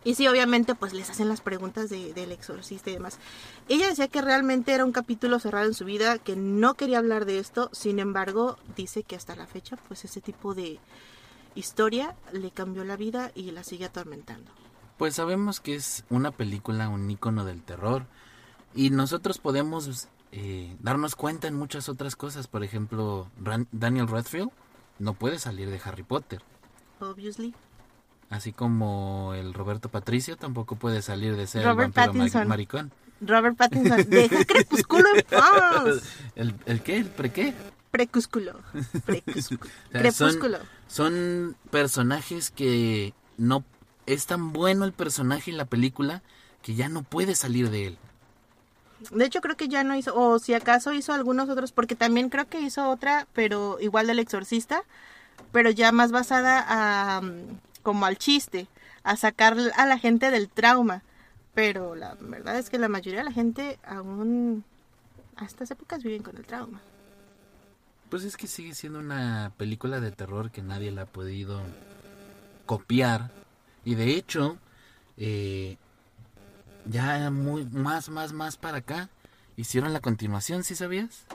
[0.03, 3.19] Y sí, obviamente, pues les hacen las preguntas de- del exorcista y demás.
[3.69, 7.25] Ella decía que realmente era un capítulo cerrado en su vida, que no quería hablar
[7.25, 7.69] de esto.
[7.71, 10.79] Sin embargo, dice que hasta la fecha, pues ese tipo de
[11.55, 14.51] historia le cambió la vida y la sigue atormentando.
[14.97, 18.05] Pues sabemos que es una película, un icono del terror.
[18.73, 22.47] Y nosotros podemos eh, darnos cuenta en muchas otras cosas.
[22.47, 24.49] Por ejemplo, Ran- Daniel Radcliffe
[24.97, 26.41] no puede salir de Harry Potter.
[26.99, 27.53] Obviously.
[28.31, 32.47] Así como el Roberto Patricio tampoco puede salir de ser Robert el Pattinson.
[32.47, 32.91] maricón.
[33.21, 36.01] Robert Pattinson, deja Crepúsculo en paz.
[36.35, 36.97] ¿El, el qué?
[36.97, 37.53] ¿El pre qué?
[37.91, 38.59] Precúsculo.
[39.05, 39.61] Precúsculo.
[39.93, 40.57] O sea, son- Crepúsculo.
[40.87, 43.63] Son personajes que no
[44.05, 46.23] es tan bueno el personaje en la película
[46.63, 47.97] que ya no puede salir de él.
[49.11, 52.29] De hecho, creo que ya no hizo, o si acaso hizo algunos otros, porque también
[52.29, 54.83] creo que hizo otra, pero igual del exorcista,
[55.51, 57.21] pero ya más basada a,
[57.83, 58.67] como al chiste,
[59.03, 61.03] a sacar a la gente del trauma.
[61.53, 64.63] Pero la verdad es que la mayoría de la gente aún
[65.35, 66.81] a estas épocas viven con el trauma.
[68.09, 71.61] Pues es que sigue siendo una película de terror que nadie la ha podido
[72.65, 73.31] copiar.
[73.83, 74.57] Y de hecho,
[75.17, 75.77] eh,
[76.85, 79.09] ya muy, más, más, más para acá,
[79.62, 81.26] hicieron la continuación, ¿sí sabías?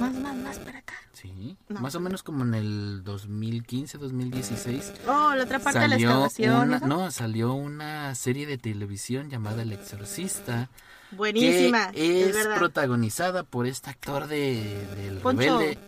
[0.00, 0.94] Más, más, más para acá.
[1.12, 1.56] Sí.
[1.68, 1.80] No.
[1.80, 4.92] Más o menos como en el 2015, 2016.
[5.06, 6.80] Oh, la otra parte de la excavación.
[6.86, 10.68] no, salió una serie de televisión llamada El Exorcista.
[11.12, 11.92] Buenísima.
[11.92, 15.58] Que es protagonizada por este actor de, del Poncho.
[15.58, 15.78] rebelde.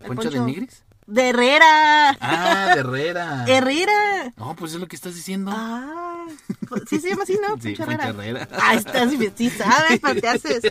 [0.00, 0.40] El ¿Poncho, de.
[0.40, 0.84] Nigris?
[1.10, 2.10] De Herrera.
[2.20, 3.44] Ah, de Herrera.
[3.48, 4.32] Herrera.
[4.36, 5.50] No, pues es lo que estás diciendo.
[5.54, 6.26] Ah,
[6.68, 7.56] pues, sí se llama así, ¿no?
[7.60, 8.08] sí, Herrera.
[8.08, 8.48] Herrera.
[8.52, 10.62] Ah, estás sí sabes, pero te haces.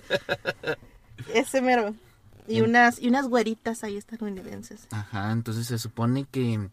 [1.33, 1.93] Ese mero.
[2.47, 4.87] Y unas, y unas güeritas ahí estadounidenses.
[4.91, 6.69] Ajá, entonces se supone que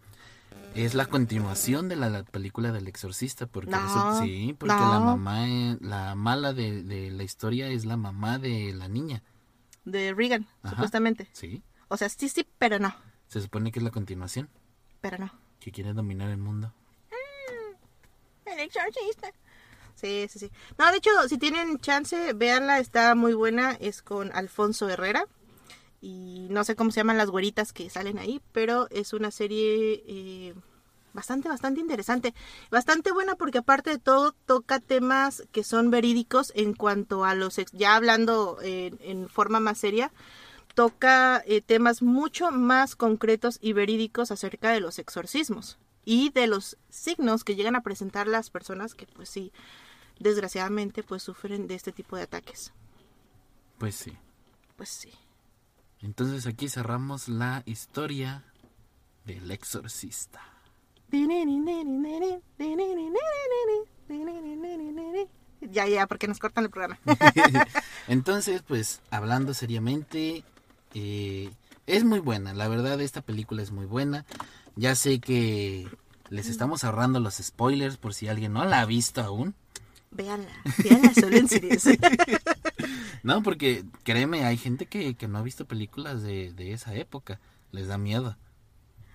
[0.75, 3.47] es la continuación de la, la película del exorcista.
[3.47, 4.93] Porque No, sí, porque no.
[4.93, 9.23] la mamá, eh, la mala de, de la historia es la mamá de la niña.
[9.85, 10.71] De Reagan, Ajá.
[10.77, 11.29] supuestamente.
[11.33, 12.95] Sí, O sea, sí, sí, pero no.
[13.29, 14.49] Se supone que es la continuación.
[15.01, 15.33] Pero no.
[15.61, 16.73] Que quiere dominar el mundo.
[18.45, 19.33] El exorcista.
[19.95, 20.51] Sí, sí, sí.
[20.79, 23.73] No, de hecho, si tienen chance, véanla, está muy buena.
[23.73, 25.25] Es con Alfonso Herrera.
[26.01, 30.05] Y no sé cómo se llaman las güeritas que salen ahí, pero es una serie
[30.07, 30.55] eh,
[31.15, 32.35] bastante, bastante interesante.
[32.71, 37.59] Bastante buena porque aparte de todo toca temas que son verídicos en cuanto a los...
[37.59, 40.13] ex- ya hablando eh, en forma más seria,
[40.77, 46.77] toca eh, temas mucho más concretos y verídicos acerca de los exorcismos y de los
[46.91, 49.53] signos que llegan a presentar las personas que pues sí,
[50.21, 52.75] desgraciadamente pues sufren de este tipo de ataques.
[53.79, 54.19] Pues sí.
[54.77, 55.11] Pues sí.
[56.03, 58.45] Entonces aquí cerramos la historia
[59.25, 60.43] del exorcista.
[65.63, 66.99] Ya, ya, porque nos cortan el programa.
[68.09, 70.45] Entonces, pues, hablando seriamente,
[70.99, 71.51] eh,
[71.87, 72.55] es muy buena.
[72.55, 74.25] La verdad, esta película es muy buena.
[74.77, 75.87] Ya sé que
[76.31, 79.55] les estamos ahorrando los spoilers por si alguien no la ha visto aún.
[80.11, 80.49] Véanla,
[80.83, 81.85] véanla solo en series.
[83.23, 87.41] No, porque créeme, hay gente que, que no ha visto películas de, de esa época.
[87.73, 88.37] Les da miedo.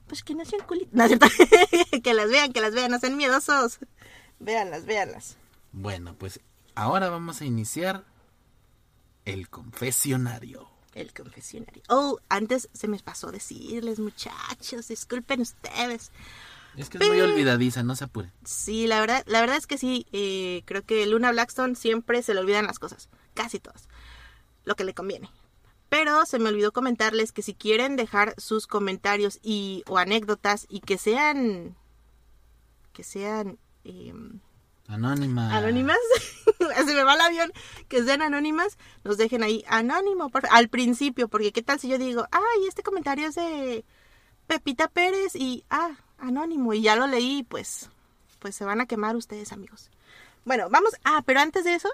[0.07, 0.91] Pues que no sean culitos.
[0.91, 1.07] No,
[2.03, 3.79] que las vean, que las vean, no sean miedosos.
[4.39, 5.37] Véanlas, véanlas.
[5.71, 6.41] Bueno, pues
[6.75, 8.03] ahora vamos a iniciar
[9.23, 10.70] el confesionario.
[10.93, 11.83] El confesionario.
[11.89, 16.11] Oh, antes se me pasó decirles, muchachos, disculpen ustedes.
[16.75, 18.31] Es que es muy olvidadiza, no se apuren.
[18.45, 22.33] Sí, la verdad, la verdad es que sí, eh, creo que Luna Blackstone siempre se
[22.33, 23.87] le olvidan las cosas, casi todas,
[24.63, 25.29] lo que le conviene.
[25.89, 30.79] Pero se me olvidó comentarles que si quieren dejar sus comentarios y o anécdotas y
[30.79, 31.75] que sean
[32.93, 34.39] que sean em,
[34.91, 35.55] Anónima.
[35.55, 35.97] anónimas,
[36.75, 37.53] se me va el avión,
[37.87, 41.97] que sean anónimas, nos dejen ahí anónimo por al principio, porque qué tal si yo
[41.97, 43.85] digo, ay, este comentario es de
[44.47, 47.89] Pepita Pérez y ah, anónimo y ya lo leí, pues
[48.39, 49.89] pues se van a quemar ustedes, amigos.
[50.43, 51.89] Bueno, vamos, ah, pero antes de eso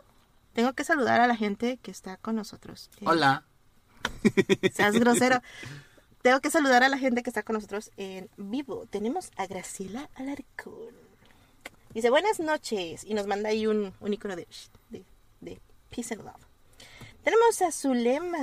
[0.53, 2.89] tengo que saludar a la gente que está con nosotros.
[3.01, 3.43] Eh, Hola.
[4.73, 5.41] Seas grosero.
[6.21, 8.87] Tengo que saludar a la gente que está con nosotros en vivo.
[8.89, 11.06] Tenemos a Graciela Alarcón.
[11.97, 13.03] Dice, buenas noches.
[13.05, 14.47] Y nos manda ahí un, un icono de,
[14.91, 15.03] de,
[15.41, 16.45] de peace and love.
[17.23, 18.37] Tenemos a Zulema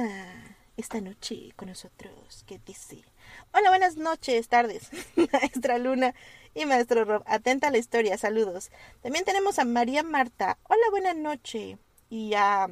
[0.77, 2.43] esta noche con nosotros.
[2.49, 3.05] Que dice,
[3.53, 4.91] hola, buenas noches, tardes.
[5.33, 6.17] Maestra Luna
[6.53, 7.23] y Maestro Rob.
[7.27, 8.73] Atenta a la historia, saludos.
[9.03, 10.59] También tenemos a María Marta.
[10.65, 11.79] Hola, buena noche.
[12.11, 12.69] Y a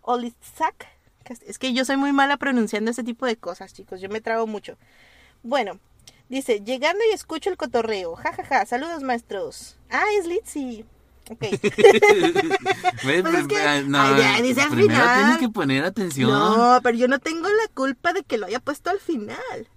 [0.00, 0.88] Olizak.
[1.46, 4.00] Es que yo soy muy mala pronunciando ese tipo de cosas, chicos.
[4.00, 4.76] Yo me trago mucho.
[5.44, 5.78] Bueno,
[6.28, 8.14] dice, llegando y escucho el cotorreo.
[8.16, 8.66] Ja, ja, ja.
[8.66, 9.76] Saludos, maestros.
[9.90, 10.84] Ah, es Litzy.
[11.30, 11.40] Ok.
[13.04, 13.22] ¿Ves?
[13.22, 15.18] Pues es que- Ah, no, Ay, ya, dice al primero final.
[15.22, 16.30] tienes que poner atención.
[16.30, 19.68] No, pero yo no tengo la culpa de que lo haya puesto al final.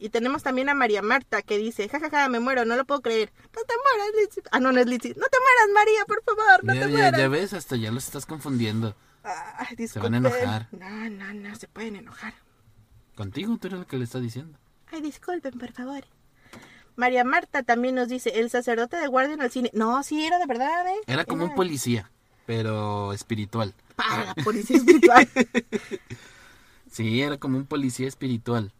[0.00, 2.84] Y tenemos también a María Marta que dice, ja, ja, ja, me muero, no lo
[2.84, 3.32] puedo creer.
[3.54, 4.40] No te mueras, Litzy.
[4.52, 5.08] Ah, no, no es Litzy.
[5.08, 7.20] No te mueras, María, por favor, no ya, te ya- mueras.
[7.20, 8.94] ya ves, hasta ya los estás confundiendo.
[9.88, 10.68] Se van a enojar.
[10.72, 12.34] No, no, no, se pueden enojar.
[13.16, 14.58] Contigo, tú eres el que le está diciendo.
[14.90, 16.04] Ay, disculpen, por favor.
[16.96, 19.70] María Marta también nos dice, el sacerdote de guardia en el cine.
[19.72, 21.00] No, sí, era de verdad, ¿eh?
[21.06, 22.10] Era como un policía,
[22.46, 23.74] pero espiritual.
[23.94, 25.28] Para la policía espiritual.
[26.90, 28.72] Sí, era como un policía espiritual.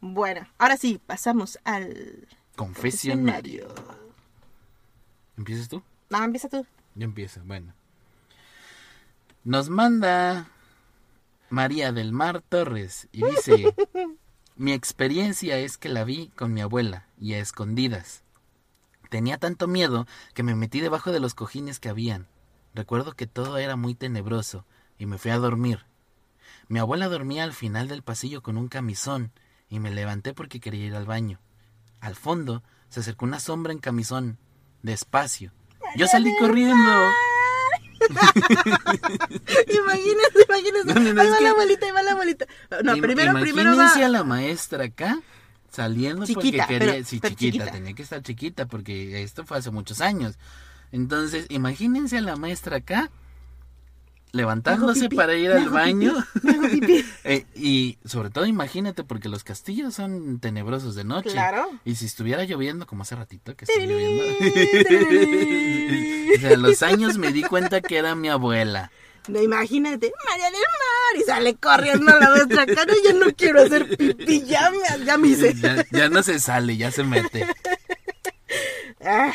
[0.00, 2.26] bueno, ahora sí, pasamos al...
[2.56, 3.72] Confesionario.
[5.36, 5.80] ¿Empiezas tú?
[6.10, 6.66] No, empieza tú.
[6.94, 7.72] Yo empiezo, bueno.
[9.44, 10.48] Nos manda
[11.50, 13.74] María del Mar Torres y dice,
[14.56, 18.22] mi experiencia es que la vi con mi abuela y a escondidas.
[19.08, 22.28] Tenía tanto miedo que me metí debajo de los cojines que habían.
[22.74, 24.64] Recuerdo que todo era muy tenebroso
[24.98, 25.84] y me fui a dormir.
[26.68, 29.32] Mi abuela dormía al final del pasillo con un camisón
[29.68, 31.40] y me levanté porque quería ir al baño.
[32.00, 34.38] Al fondo se acercó una sombra en camisón,
[34.82, 35.52] despacio.
[35.96, 36.92] Yo salí corriendo.
[39.68, 40.94] imagínense, imagínense.
[40.94, 42.46] No, no, no, ahí va que- la bolita, ahí va la bolita.
[42.84, 44.06] No, Im- primero, primero imagínense va...
[44.06, 45.20] a la maestra acá
[45.70, 47.72] saliendo Chiquita, porque quería, pero- sí, pero chiquita, chiquita.
[47.72, 50.36] tenía que estar chiquita porque esto fue hace muchos años.
[50.90, 53.10] Entonces, imagínense a la maestra acá
[54.32, 56.14] levantándose para ir al baño.
[57.24, 61.30] Eh, y sobre todo imagínate porque los castillos son tenebrosos de noche.
[61.30, 61.68] Claro.
[61.84, 64.24] Y si estuviera lloviendo como hace ratito que está lloviendo.
[66.34, 68.90] O sea, a los años me di cuenta que era mi abuela.
[69.28, 73.62] No, imagínate, María del Mar, y sale corriendo a la maestra cara, yo no quiero
[73.62, 75.54] hacer pipí, ya me, ya me hice.
[75.54, 77.46] Ya, ya no se sale, ya se mete.
[79.04, 79.32] Ah,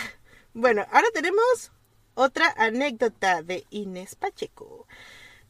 [0.54, 1.72] bueno, ahora tenemos
[2.17, 4.88] otra anécdota de Inés Pacheco.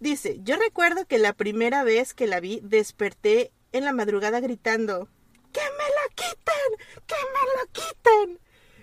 [0.01, 5.07] Dice, yo recuerdo que la primera vez que la vi desperté en la madrugada gritando,
[5.53, 7.05] ¡Que me lo quiten!
[7.07, 8.39] ¡Que me lo quiten!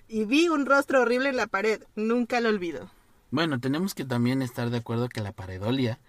[0.09, 2.91] Y vi un rostro horrible en la pared, nunca lo olvido.
[3.31, 6.01] Bueno, tenemos que también estar de acuerdo que la pareidolia,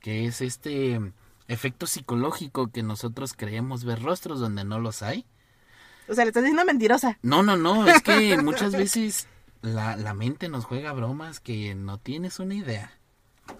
[0.00, 1.12] que es este mm,
[1.48, 5.26] efecto psicológico que nosotros creemos ver rostros donde no los hay.
[6.08, 7.18] O sea, le estás diciendo mentirosa.
[7.22, 9.26] No, no, no, es que muchas veces
[9.64, 12.92] la, la mente nos juega bromas que no tienes una idea.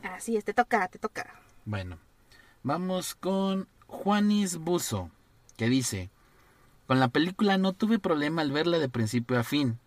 [0.02, 1.34] Así es, te toca, te toca.
[1.64, 1.98] Bueno,
[2.62, 5.10] vamos con Juanis Buzo,
[5.56, 6.10] que dice,
[6.86, 9.78] con la película no tuve problema al verla de principio a fin.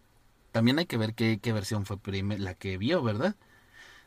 [0.51, 1.97] También hay que ver qué, qué versión fue
[2.39, 3.35] la que vio, ¿verdad?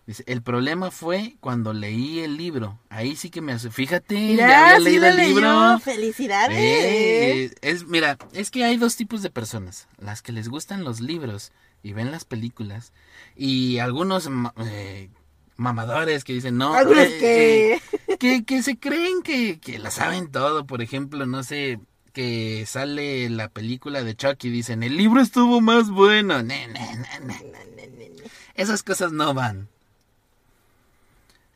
[0.07, 2.81] Dice, el problema fue cuando leí el libro.
[2.89, 3.71] Ahí sí que me hace...
[3.71, 5.29] Fíjate, Mira, ya había leído el leyó.
[5.29, 5.79] libro.
[5.79, 6.57] Felicidades.
[6.59, 9.87] Eh, es, mira, es que hay dos tipos de personas.
[9.99, 11.53] Las que les gustan los libros
[11.83, 12.93] y ven las películas
[13.37, 14.29] y algunos
[14.67, 15.11] eh,
[15.57, 17.81] mamadores que dicen no Algunos eh,
[18.19, 18.45] que...
[18.45, 21.81] que, se creen que, que la saben todo por ejemplo no sé
[22.13, 26.99] que sale la película de Chucky y dicen el libro estuvo más bueno Ne, ne,
[27.25, 28.11] ne, ne.
[28.55, 29.69] esas cosas no van.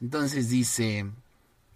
[0.01, 1.07] Entonces dice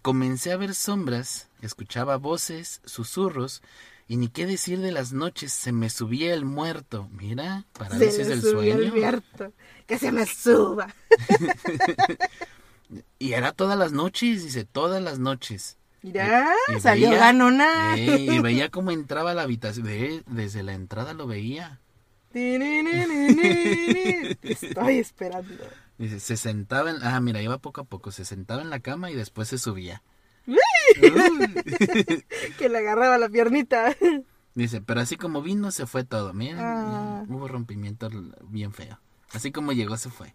[0.03, 3.63] comencé a ver sombras escuchaba voces susurros
[4.09, 8.41] y ni qué decir de las noches se me subía el muerto mira parálisis del
[8.41, 9.53] subió el sueño muerto.
[9.87, 10.93] Que se me suba.
[13.19, 15.77] Y era todas las noches, dice, todas las noches.
[16.03, 17.97] Mira, Y- y salió veía- ganona.
[17.99, 19.87] Eh, y veía cómo entraba a la habitación.
[20.27, 21.81] Desde la entrada lo veía.
[24.43, 25.53] Estoy esperando.
[25.99, 27.03] Dice, se sentaba en...
[27.03, 28.11] Ah, mira, iba poco a poco.
[28.13, 30.03] Se sentaba en la cama y después se subía.
[32.59, 33.95] Que le agarraba la piernita.
[34.55, 36.33] Dice, pero así como vino, se fue todo.
[36.35, 37.23] Mira, Ah.
[37.25, 38.11] mira, hubo rompimiento
[38.49, 38.99] bien feo.
[39.33, 40.35] Así como llegó, se fue.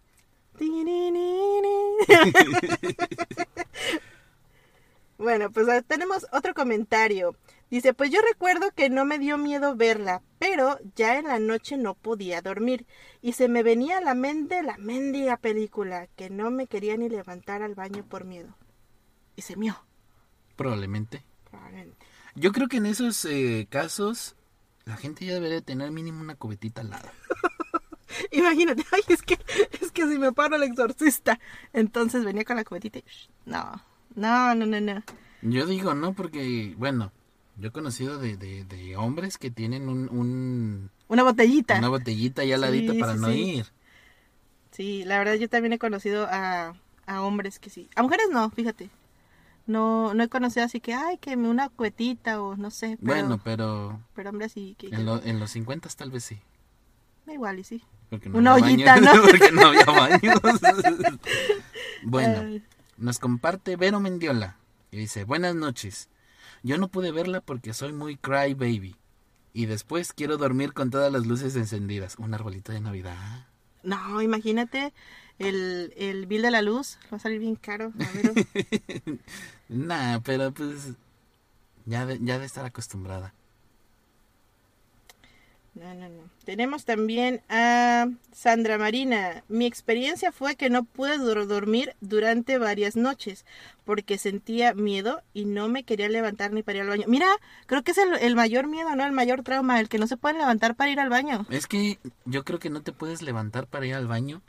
[5.16, 7.36] Bueno, pues ah, tenemos otro comentario.
[7.70, 11.76] Dice, pues yo recuerdo que no me dio miedo verla, pero ya en la noche
[11.76, 12.86] no podía dormir
[13.22, 17.08] y se me venía a la mente la mendiga película que no me quería ni
[17.08, 18.56] levantar al baño por miedo.
[19.36, 19.84] Y se mió.
[20.56, 21.22] Probablemente.
[21.50, 22.06] probablemente.
[22.34, 24.34] Yo creo que en esos eh, casos,
[24.84, 27.08] la gente ya debería tener mínimo una cubetita al lado.
[28.32, 29.38] Imagínate, ay, es que,
[29.80, 31.38] es que si me paro el exorcista.
[31.72, 33.04] Entonces venía con la cubetita y...
[33.46, 33.82] No,
[34.14, 35.02] no, no, no, no.
[35.42, 37.12] Yo digo, no, porque, bueno,
[37.58, 41.78] yo he conocido de, de, de hombres que tienen un, un- Una botellita.
[41.78, 43.40] una botellita ya al Sí, ladito para sí, no sí.
[43.56, 43.66] ir.
[44.70, 46.74] Sí, la verdad yo también he conocido a,
[47.06, 47.88] a hombres que sí.
[47.94, 48.88] A mujeres no, fíjate.
[49.66, 52.98] No, no he conocido así que, ay, que una cuetita o no sé.
[53.00, 54.74] Pero, Bueno, pero pero hombres sí.
[54.78, 56.38] Que, en, lo- en los 50 tal vez sí.
[57.26, 57.82] Da igual y sí.
[58.10, 59.22] No Una ollita, baños, ¿no?
[59.30, 60.40] porque no había baños.
[62.02, 62.60] bueno,
[62.98, 64.56] nos comparte Vero Mendiola.
[64.90, 66.08] Y dice, buenas noches.
[66.62, 68.96] Yo no pude verla porque soy muy cry baby.
[69.52, 72.16] Y después quiero dormir con todas las luces encendidas.
[72.18, 73.46] Un arbolito de Navidad.
[73.84, 74.92] No, imagínate
[75.38, 76.98] el, el bill de la luz.
[77.12, 77.92] Va a salir bien caro.
[79.66, 80.90] Nah, pero pues
[81.86, 83.32] ya ya de estar acostumbrada.
[85.74, 86.30] No, no, no.
[86.44, 89.42] Tenemos también a Sandra Marina.
[89.48, 93.44] Mi experiencia fue que no pude dormir durante varias noches
[93.84, 97.04] porque sentía miedo y no me quería levantar ni para ir al baño.
[97.08, 97.26] Mira,
[97.66, 99.04] creo que es el, mayor miedo, ¿no?
[99.04, 101.44] El mayor trauma, el que no se pueden levantar para ir al baño.
[101.50, 104.42] Es que yo creo que no te puedes levantar para ir al baño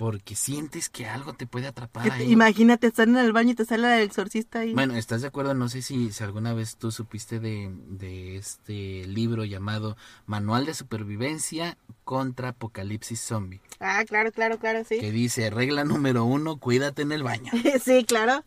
[0.00, 2.32] porque sientes que algo te puede atrapar ahí.
[2.32, 4.72] imagínate estar en el baño y te sale el exorcista ahí.
[4.72, 5.52] Bueno, ¿estás de acuerdo?
[5.52, 10.72] No sé si, si alguna vez tú supiste de, de este libro llamado Manual de
[10.72, 14.98] Supervivencia contra Apocalipsis Zombie, Ah, claro, claro, claro, sí.
[15.00, 17.52] que dice, regla número uno, cuídate en el baño.
[17.84, 18.42] sí, claro.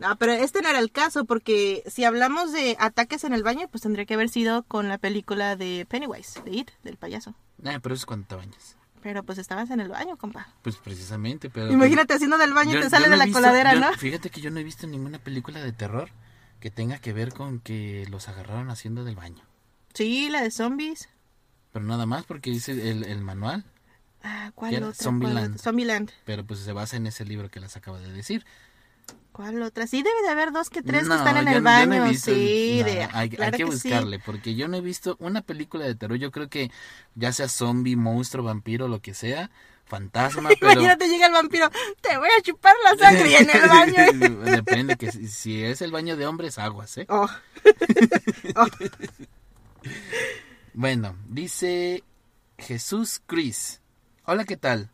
[0.00, 3.68] No, pero este no era el caso, porque si hablamos de ataques en el baño,
[3.70, 7.36] pues tendría que haber sido con la película de Pennywise, de It, del payaso.
[7.64, 8.76] Ah, pero eso es cuando te bañas.
[9.04, 10.48] Pero pues estabas en el baño, compa.
[10.62, 11.70] Pues precisamente, pero...
[11.70, 13.92] Imagínate haciendo del baño y te sale no de la visto- coladera, yo- ¿no?
[13.92, 16.08] Fíjate que yo no he visto ninguna película de terror
[16.58, 19.44] que tenga que ver con que los agarraron haciendo del baño.
[19.92, 21.10] Sí, la de zombies.
[21.72, 23.64] Pero nada más porque dice el, el manual,
[24.22, 24.94] Ah, ¿cuál otra?
[24.94, 25.58] Zombieland.
[25.60, 26.10] Zombieland.
[26.24, 28.46] pero pues se basa en ese libro que les acabo de decir.
[29.34, 29.88] ¿Cuál otra?
[29.88, 31.70] Sí, debe de haber dos que tres No, que están en yo- el yo no
[31.70, 32.04] he baño.
[32.08, 33.64] visto- sí, no, de, hay, que sí.
[33.64, 36.16] buscarle, porque yo no he visto una película de terror.
[36.18, 36.70] Yo creo que
[37.16, 39.50] ya sea zombie, monstruo, vampiro, lo que sea,
[39.86, 40.70] fantasma, pero...
[40.74, 41.68] Imagínate, llega el vampiro,
[42.00, 44.38] te voy a chupar la sangre y en el baño.
[44.44, 47.06] Depende, que si, si es el baño de hombres, aguas, ¿eh?
[47.10, 47.28] Oh.
[50.74, 52.04] Bueno, dice
[52.58, 53.80] Jesús Cris.
[54.26, 54.90] Hola, ¿qué tal?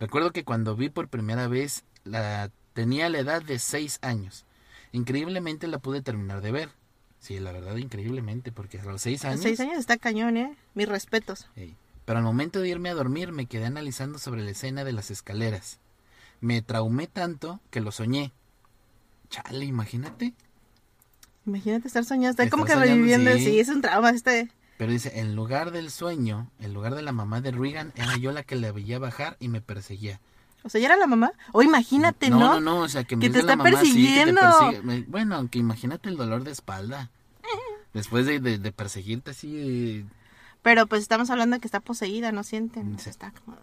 [0.00, 4.44] Recuerdo que cuando vi por primera vez la tenía la edad de 6 años.
[4.92, 6.68] Increíblemente la pude terminar de ver.
[7.18, 9.42] Sí, la verdad, increíblemente, porque a los 6 A años...
[9.42, 10.56] seis años está cañón, ¿eh?
[10.74, 11.46] Mis respetos.
[12.04, 15.10] Pero al momento de irme a dormir me quedé analizando sobre la escena de las
[15.10, 15.78] escaleras.
[16.40, 18.32] Me traumé tanto que lo soñé.
[19.30, 20.34] Chale, imagínate.
[21.46, 23.32] Imagínate estar soñando, estar como que soñando, reviviendo.
[23.34, 23.44] sí.
[23.44, 23.60] Sí.
[23.60, 24.50] es un trauma este.
[24.78, 28.32] Pero dice, en lugar del sueño, en lugar de la mamá de Regan, era yo
[28.32, 30.20] la que la veía bajar y me perseguía.
[30.64, 31.32] O sea, ¿ya era la mamá?
[31.52, 32.38] O imagínate, ¿no?
[32.38, 33.80] No, no, no, o sea, que en Que te de la está mamá, sí, que
[33.80, 34.40] te persiguiendo.
[34.40, 34.82] persigue.
[34.82, 37.10] Me- Bueno, aunque imagínate el dolor de espalda.
[37.94, 39.54] Después de, de, de perseguirte así.
[39.54, 40.04] eh,
[40.62, 42.98] Pero pues estamos hablando de que está poseída, ¿no sienten?
[42.98, 43.10] Sí.
[43.10, 43.56] Está como...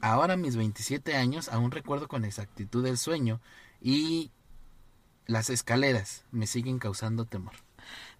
[0.00, 3.40] Ahora, a mis 27 años, aún recuerdo con exactitud el sueño
[3.80, 4.30] y
[5.26, 7.54] las escaleras me siguen causando temor.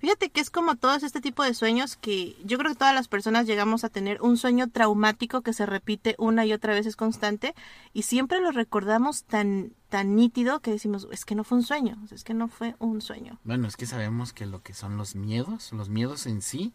[0.03, 3.07] Fíjate que es como todos este tipo de sueños que yo creo que todas las
[3.07, 6.97] personas llegamos a tener un sueño traumático que se repite una y otra vez, es
[6.97, 7.55] constante,
[7.93, 12.05] y siempre lo recordamos tan, tan nítido que decimos, es que no fue un sueño,
[12.11, 13.39] es que no fue un sueño.
[13.45, 16.73] Bueno, es que sabemos que lo que son los miedos, los miedos en sí,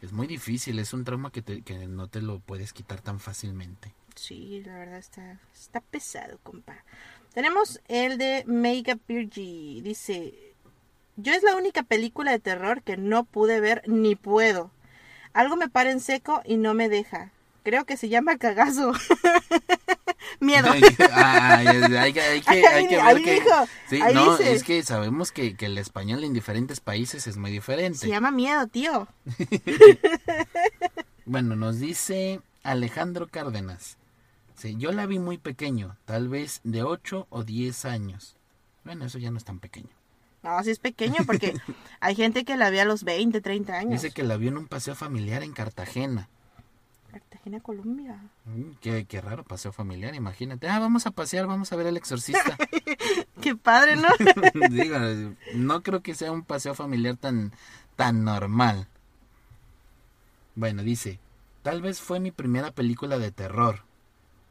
[0.00, 3.18] es muy difícil, es un trauma que, te, que no te lo puedes quitar tan
[3.18, 3.92] fácilmente.
[4.14, 6.84] Sí, la verdad está, está pesado, compa.
[7.34, 9.82] Tenemos el de Mega Virgie.
[9.82, 10.47] Dice,
[11.18, 14.70] yo es la única película de terror que no pude ver ni puedo.
[15.32, 17.32] Algo me para en seco y no me deja.
[17.64, 18.92] Creo que se llama cagazo.
[20.40, 20.70] Miedo.
[20.70, 23.42] hay, que, hay, que, hay que ver que...
[23.88, 27.98] Sí, no, es que sabemos que, que, el español en diferentes países es muy diferente.
[27.98, 29.08] Se llama miedo, tío.
[31.26, 33.98] bueno, nos dice Alejandro Cárdenas.
[34.54, 38.36] Sí, yo la vi muy pequeño, tal vez de 8 o 10 años.
[38.84, 39.98] Bueno, eso ya no es tan pequeño.
[40.42, 41.54] No, sí es pequeño porque
[42.00, 44.02] hay gente que la ve a los 20, 30 años.
[44.02, 46.28] Dice que la vio en un paseo familiar en Cartagena.
[47.10, 48.20] Cartagena, Colombia.
[48.44, 50.68] Mm, qué, qué, raro paseo familiar, imagínate.
[50.68, 52.56] Ah, vamos a pasear, vamos a ver al exorcista.
[53.40, 54.08] qué padre, ¿no?
[54.70, 54.98] Digo,
[55.54, 57.52] no creo que sea un paseo familiar tan,
[57.96, 58.88] tan normal.
[60.54, 61.18] Bueno, dice,
[61.62, 63.84] tal vez fue mi primera película de terror.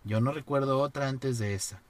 [0.03, 1.81] Yo no recuerdo otra antes de esa.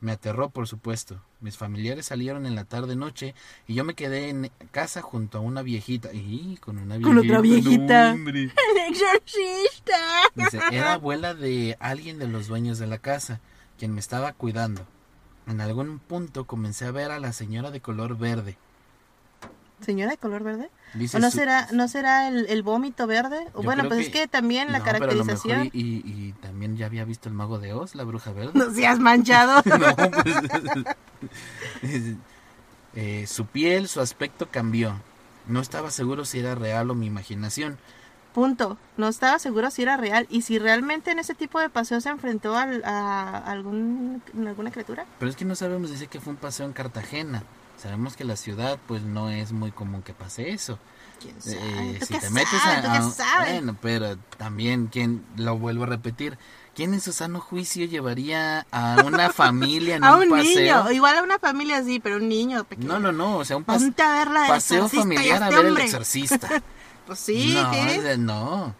[0.00, 1.22] Me aterró, por supuesto.
[1.40, 3.34] Mis familiares salieron en la tarde-noche
[3.66, 6.12] y yo me quedé en casa junto a una viejita.
[6.12, 7.08] Y con una viejita.
[7.08, 8.12] Con otra viejita.
[8.14, 8.48] ¡El
[8.88, 9.96] exorcista!
[10.72, 13.40] era abuela de alguien de los dueños de la casa,
[13.78, 14.86] quien me estaba cuidando.
[15.46, 18.56] En algún punto comencé a ver a la señora de color verde.
[19.80, 20.70] ¿Señora de color verde?
[21.14, 23.46] ¿O no será, no será el, vómito verde?
[23.54, 25.70] O bueno, pues es que también la caracterización.
[25.72, 28.52] y, también ya había visto el mago de Oz, la bruja verde.
[28.54, 29.62] No seas manchado.
[31.80, 32.14] Pues,
[32.94, 34.94] eh, su piel, su aspecto cambió.
[35.46, 37.78] No estaba seguro si era real o mi imaginación.
[38.32, 38.78] Punto.
[38.96, 42.08] No estaba seguro si era real y si realmente en ese tipo de paseo se
[42.08, 45.04] enfrentó a, algún, alguna criatura.
[45.18, 47.42] Pero es que no sabemos, dice que fue un paseo en Cartagena.
[47.80, 50.78] Sabemos que la ciudad pues no es muy común que pase eso.
[51.20, 52.06] ¿Quién eh, sabe?
[52.06, 56.38] si te metes a, bueno, pero también quien lo vuelvo a repetir,
[56.74, 61.22] ¿quién en su sano juicio llevaría a una familia en a un, niño, igual a
[61.22, 62.88] una familia sí, pero un niño pequeño.
[62.88, 66.62] No, no, no, o sea, un paseo familiar a este ver el exorcista.
[67.06, 68.74] pues sí, no, no.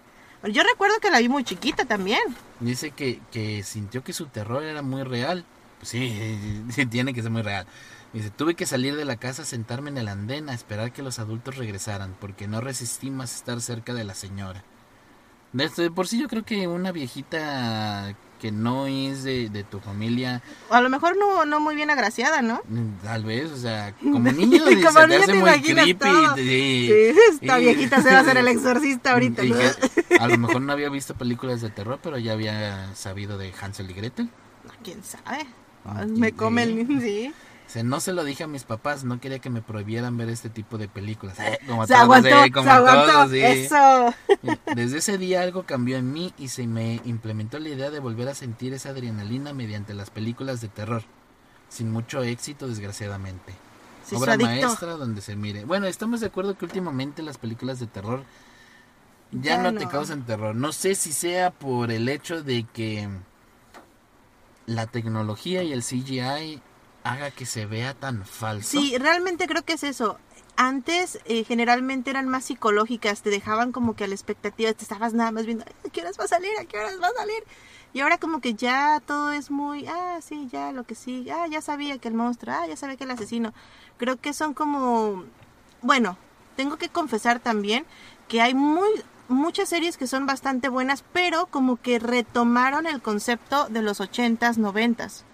[0.44, 2.20] Yo recuerdo que la vi muy chiquita también.
[2.60, 5.44] Dice que, que sintió que su terror era muy real.
[5.78, 7.66] Pues sí, sí, tiene que ser muy real.
[8.12, 11.20] Dice, tuve que salir de la casa, sentarme en el andén a esperar que los
[11.20, 14.64] adultos regresaran, porque no resistí más estar cerca de la señora.
[15.52, 20.42] De por sí yo creo que una viejita que no es de, tu familia...
[20.70, 22.62] A lo mejor no, no muy bien agraciada, ¿no?
[23.02, 26.08] Tal vez, o sea, como niño, como se niño hace muy creepy.
[26.36, 26.90] Sí,
[27.32, 29.42] esta viejita se va a hacer el exorcista ahorita.
[30.18, 33.90] a lo mejor no había visto películas de terror, pero ya había sabido de Hansel
[33.90, 34.30] y Gretel.
[34.82, 35.46] ¿Quién sabe?
[35.84, 37.00] Mm, Me come el...
[37.00, 37.32] Sí
[37.84, 40.78] no se lo dije a mis papás, no quería que me prohibieran ver este tipo
[40.78, 41.36] de películas.
[41.66, 44.14] Como se aguantó, como se aguantó, eso.
[44.74, 48.28] Desde ese día algo cambió en mí y se me implementó la idea de volver
[48.28, 51.02] a sentir esa adrenalina mediante las películas de terror.
[51.68, 53.54] Sin mucho éxito, desgraciadamente.
[54.12, 55.64] Obra maestra donde se mire.
[55.64, 58.24] Bueno, estamos de acuerdo que últimamente las películas de terror
[59.30, 60.56] ya, no, no te causan terror.
[60.56, 63.08] No sé si sea por el hecho de que
[64.66, 66.60] la tecnología y el CGI
[67.04, 68.70] haga que se vea tan falso.
[68.70, 70.18] Sí, realmente creo que es eso.
[70.56, 75.14] Antes eh, generalmente eran más psicológicas, te dejaban como que a la expectativa, te estabas
[75.14, 76.50] nada más viendo, ¿a qué horas va a salir?
[76.60, 77.44] ¿A qué horas va a salir?
[77.92, 81.46] Y ahora como que ya todo es muy, ah, sí, ya lo que sí, ah,
[81.48, 83.54] ya sabía que el monstruo, ah, ya sabía que el asesino.
[83.96, 85.24] Creo que son como,
[85.82, 86.16] bueno,
[86.56, 87.86] tengo que confesar también
[88.28, 88.88] que hay muy
[89.28, 94.58] muchas series que son bastante buenas, pero como que retomaron el concepto de los ochentas,
[94.58, 95.24] noventas.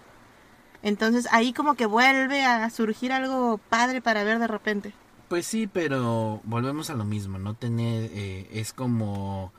[0.87, 4.93] Entonces ahí como que vuelve a surgir algo padre para ver de repente.
[5.27, 7.55] Pues sí, pero volvemos a lo mismo, ¿no?
[7.55, 9.51] Tener, eh, es como,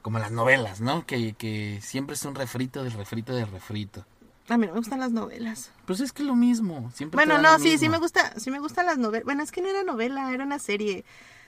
[0.00, 1.04] como las novelas, ¿no?
[1.06, 4.06] Que, que siempre es un refrito del refrito del refrito.
[4.48, 5.72] A mí no me gustan las novelas.
[5.86, 6.92] Pues es que es lo mismo.
[6.94, 9.24] Siempre bueno, no, sí, sí me gusta, sí me gustan las novelas.
[9.24, 11.04] Bueno, es que no era novela, era una serie.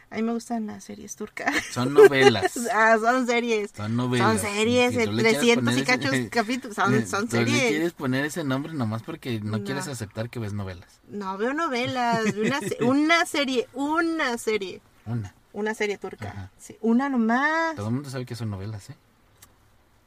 [0.09, 1.53] A mí me gustan las series turcas.
[1.73, 2.57] Son novelas.
[2.73, 3.73] ah, son series.
[3.73, 4.41] Son novelas.
[4.41, 6.77] Son series, de 300 y cachos capítulos.
[6.77, 7.63] Son, son series.
[7.63, 11.01] le quieres poner ese nombre nomás porque no, quieres aceptar que ves novelas.
[11.09, 12.25] No, veo novelas.
[12.37, 14.81] Una, una serie, una serie.
[15.07, 15.35] Una.
[15.53, 16.51] Una serie turca.
[16.59, 17.75] Sí, una nomás.
[17.75, 18.97] Todo el mundo sabe que son novelas, ¿eh?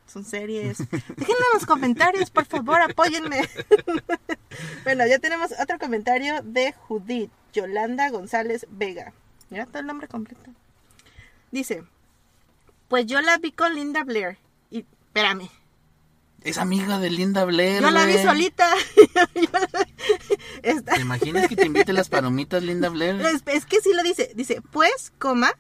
[0.07, 0.77] Son series.
[0.77, 3.41] Déjenlo en los comentarios, por favor, apóyenme.
[4.83, 9.13] bueno, ya tenemos otro comentario de Judith, Yolanda González Vega.
[9.49, 10.51] Mira todo el nombre completo.
[11.51, 11.83] Dice,
[12.87, 14.37] pues yo la vi con Linda Blair.
[14.69, 15.49] Y, espérame,
[16.43, 17.81] Es amiga de Linda Blair.
[17.81, 18.69] yo la vi solita.
[20.63, 23.19] Está- ¿Te imaginas que te invite las palomitas Linda Blair?
[23.21, 24.31] es, es que sí lo dice.
[24.35, 25.51] Dice, pues, coma,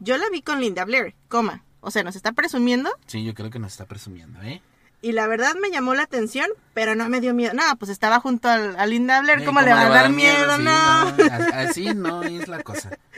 [0.00, 1.62] yo la vi con Linda Blair, coma.
[1.80, 4.62] O sea, nos está presumiendo Sí, yo creo que nos está presumiendo, ¿eh?
[5.04, 7.52] Y la verdad me llamó la atención, pero no me dio miedo.
[7.54, 10.56] No, pues estaba junto al- a Linda Blair, ¿cómo, le va a dar miedo?
[10.56, 10.70] Sí, No.
[10.70, 12.98] A- Así no es la cosa.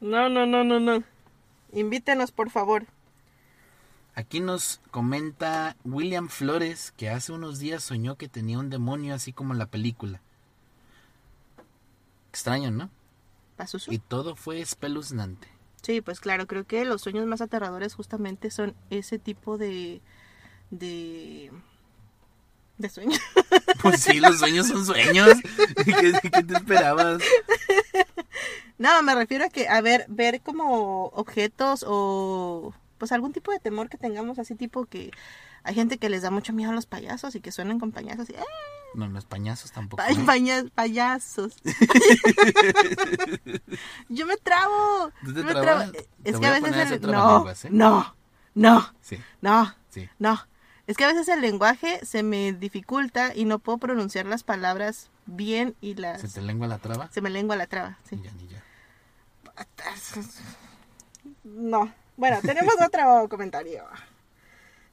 [0.00, 1.02] No, no, no, no, no.
[1.72, 2.86] Invítenos, por favor.
[4.14, 9.34] Aquí nos comenta William Flores que hace unos días soñó que tenía un demonio así
[9.34, 10.22] como en la película.
[12.30, 12.88] Extraño, ¿no?
[13.56, 13.92] ¿Pasusu?
[13.92, 15.48] Y todo fue espeluznante.
[15.82, 20.00] Sí, pues claro, creo que los sueños más aterradores justamente son ese tipo de...
[20.70, 21.50] de...
[22.78, 23.20] de sueños.
[23.82, 25.30] Pues sí, los sueños son sueños.
[25.84, 27.22] ¿Qué, qué te esperabas?
[28.76, 33.58] No, me refiero a que, a ver, ver como objetos o pues algún tipo de
[33.58, 35.10] temor que tengamos, así tipo que
[35.62, 38.28] hay gente que les da mucho miedo a los payasos y que suenan con payasos
[38.28, 38.44] y ¡eh!
[38.94, 40.02] No, los pañazos tampoco.
[40.02, 40.16] Pa- ¿eh?
[40.26, 41.54] paña- payasos.
[44.08, 45.10] Yo me trabo.
[45.24, 45.92] ¿Tú te yo me trabo.
[46.24, 47.00] Es que a a veces el...
[47.02, 47.54] no, ¿eh?
[47.70, 48.14] no,
[48.54, 50.08] no, Sí, no, sí.
[50.18, 50.46] no.
[50.86, 55.08] Es que a veces el lenguaje se me dificulta y no puedo pronunciar las palabras
[55.26, 56.20] bien y las...
[56.20, 57.08] ¿Se te lengua la traba?
[57.12, 58.20] Se me lengua la traba, sí.
[58.24, 58.60] Ya, ni ya.
[61.44, 61.92] No.
[62.16, 63.84] Bueno, tenemos otro comentario.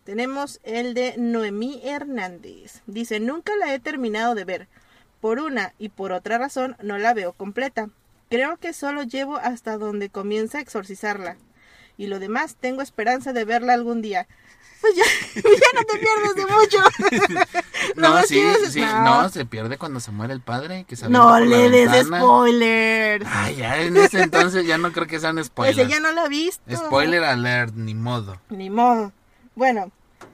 [0.08, 2.82] Tenemos el de Noemí Hernández.
[2.86, 4.68] Dice, nunca la he terminado de ver.
[5.20, 7.90] Por una y por otra razón no la veo completa.
[8.30, 11.36] Creo que solo llevo hasta donde comienza a exorcizarla.
[11.98, 14.28] Y lo demás tengo esperanza de verla algún día.
[14.80, 15.04] Pues ya,
[15.36, 15.42] ya
[15.76, 17.50] no te pierdes de mucho.
[17.96, 19.24] Lo No, sí, chido es- sí, no.
[19.24, 20.86] no, se pierde cuando se muere el padre.
[20.88, 22.20] Que se No le des ventana.
[22.22, 23.26] spoilers.
[23.30, 25.80] Ay, ya en ese entonces ya no creo que sean Pues spoilers.
[25.80, 26.62] ella no la ha visto.
[26.74, 28.40] Spoiler alert, ni modo.
[28.50, 29.12] Ni modo.
[29.56, 29.92] Bueno,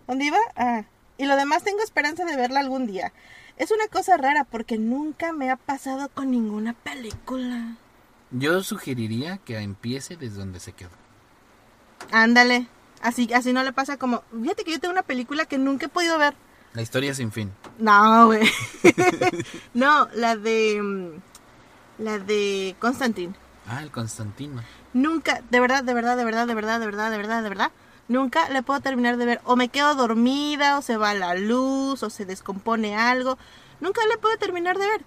[0.07, 0.37] ¿dónde iba?
[0.55, 0.83] Ah,
[1.17, 3.13] y lo demás tengo esperanza de verla algún día.
[3.57, 7.75] Es una cosa rara porque nunca me ha pasado con ninguna película.
[8.31, 10.89] Yo sugeriría que empiece desde donde se quedó.
[12.11, 12.67] Ándale.
[13.01, 14.23] Así, así no le pasa como...
[14.41, 16.33] Fíjate que yo tengo una película que nunca he podido ver.
[16.73, 17.51] La historia sin fin.
[17.77, 18.49] No, güey.
[19.73, 20.81] no, la de...
[20.81, 23.35] mm, La de Constantine.
[23.67, 24.63] Ah, el Constantino.
[24.93, 27.71] Nunca, de verdad, de verdad, de verdad, de verdad, de verdad, de verdad, de verdad,
[28.07, 29.41] nunca le puedo terminar de ver.
[29.43, 33.37] O me quedo dormida, o se va la luz, o se descompone algo.
[33.79, 35.01] Nunca le puedo terminar de ver.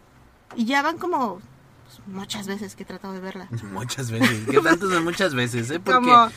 [0.55, 1.41] Y ya van como
[1.85, 3.49] pues, muchas veces que he tratado de verla.
[3.73, 4.47] Muchas veces.
[4.49, 5.81] ¿Qué tanto son muchas veces, eh?
[5.81, 6.31] Porque como,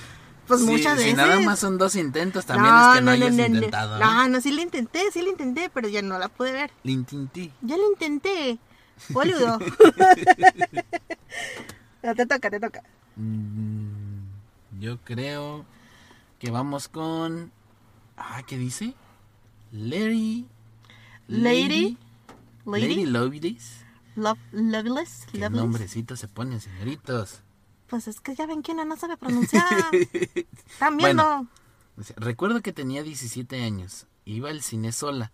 [0.48, 1.18] pues si, muchas si veces.
[1.18, 3.98] nada más son dos intentos, también es que no, hayas intentado.
[3.98, 4.00] ¿eh?
[4.00, 6.72] No, no, sí le intenté, sí le intenté, pero ya no la pude ver.
[6.84, 7.52] Lintintí.
[7.62, 8.58] Ya lo intenté.
[9.10, 9.60] Boludo.
[12.02, 12.84] No, te toca, te toca.
[13.16, 14.24] Mm,
[14.80, 15.66] yo creo
[16.40, 17.52] que vamos con.
[18.18, 18.94] Ah, ¿qué dice?
[19.72, 20.48] Lady.
[21.28, 21.98] Lady.
[22.66, 23.06] Lady Lady.
[23.06, 23.86] Loveless.
[24.16, 25.26] Love, loveless.
[25.32, 25.52] Qué loveless.
[25.62, 27.42] nombrecito se ponen, señoritos.
[27.88, 29.64] Pues es que ya ven que uno no sabe pronunciar.
[29.92, 30.98] Viendo.
[31.00, 31.48] Bueno.
[31.98, 34.06] Dice, Recuerdo que tenía 17 años.
[34.26, 35.32] Iba al cine sola.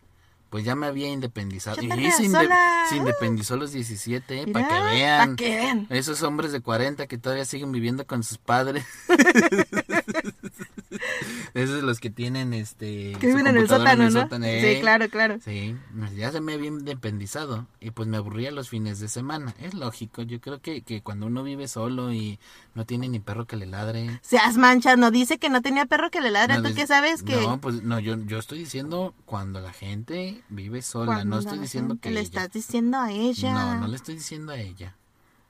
[0.49, 1.77] Pues ya me había independizado.
[1.77, 2.47] Yo Y también, se, inde-
[2.89, 5.29] se independizó a los 17, Mira, para que vean.
[5.31, 5.87] Pa' que vean.
[5.89, 8.85] Esos hombres de 40 que todavía siguen viviendo con sus padres.
[11.53, 13.13] Esos los que tienen este.
[13.19, 14.45] Que viven en el sótano, ¿no?
[14.45, 14.75] eh.
[14.75, 15.39] Sí, claro, claro.
[15.43, 19.53] Sí, pues ya se me había independizado y pues me aburría los fines de semana.
[19.59, 22.39] Es lógico, yo creo que, que cuando uno vive solo y
[22.73, 24.19] no tiene ni perro que le ladre.
[24.21, 26.59] Seas manchas, no dice que no tenía perro que le ladre.
[26.59, 27.35] no ¿Tú qué sabes que?
[27.35, 31.97] No, pues no, yo, yo estoy diciendo cuando la gente vive sola, no estoy diciendo
[31.99, 32.27] que le ella.
[32.27, 33.53] estás diciendo a ella.
[33.53, 34.95] No, no le estoy diciendo a ella.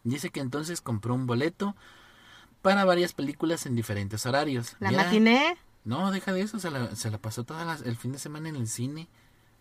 [0.03, 1.76] Dice que entonces compró un boleto
[2.66, 4.76] para varias películas en diferentes horarios.
[4.80, 5.55] La Ya- matiné.
[5.84, 8.55] No, deja de eso, se la, se la pasó todo el fin de semana en
[8.55, 9.07] el cine.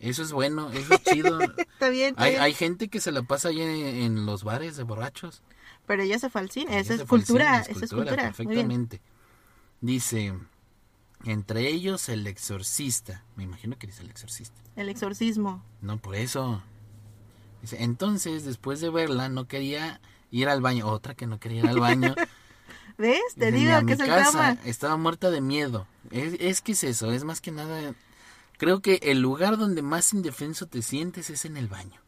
[0.01, 1.39] Eso es bueno, eso es chido.
[1.59, 2.43] Está bien, está hay, bien.
[2.43, 5.43] hay gente que se la pasa ahí en, en los bares de borrachos.
[5.87, 6.79] Pero ella se fue al cine.
[6.79, 7.63] Esa es cultura.
[7.65, 8.17] cine, Esa es cultura.
[8.17, 9.03] Perfectamente.
[9.83, 10.33] Dice,
[11.27, 13.23] entre ellos el exorcista.
[13.37, 14.59] Me imagino que dice el exorcista.
[14.77, 15.63] El exorcismo.
[15.83, 16.63] No, por eso.
[17.61, 20.01] Dice, entonces, después de verla, no quería
[20.31, 20.87] ir al baño.
[20.89, 22.15] Otra que no quería ir al baño.
[22.97, 23.21] ¿Ves?
[23.37, 24.59] Te Dice, "Ni digo a que mi es el casa.
[24.65, 25.87] Estaba muerta de miedo.
[26.11, 27.95] Es, es que es eso, es más que nada.
[28.59, 32.01] Creo que el lugar donde más indefenso te sientes es en el baño.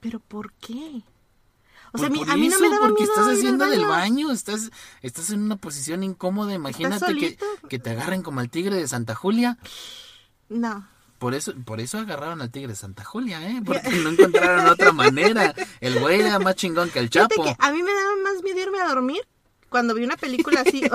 [0.00, 1.02] ¿Pero por qué?
[1.92, 3.84] O sea, por a mí no eso, me daba porque miedo estás al haciendo del
[3.84, 4.30] baño.
[4.30, 4.70] estás,
[5.02, 6.54] estás en una posición incómoda.
[6.54, 9.58] Imagínate que, que te agarren como el tigre de Santa Julia.
[10.48, 10.88] No.
[11.18, 13.60] Por eso, por eso agarraron al tigre de Santa Julia, ¿eh?
[13.64, 15.54] Porque no encontraron otra manera.
[15.80, 17.44] El güey era más chingón que el Chapo.
[17.44, 19.20] que a mí me daba más miedo irme a dormir
[19.72, 20.82] cuando vi una película así.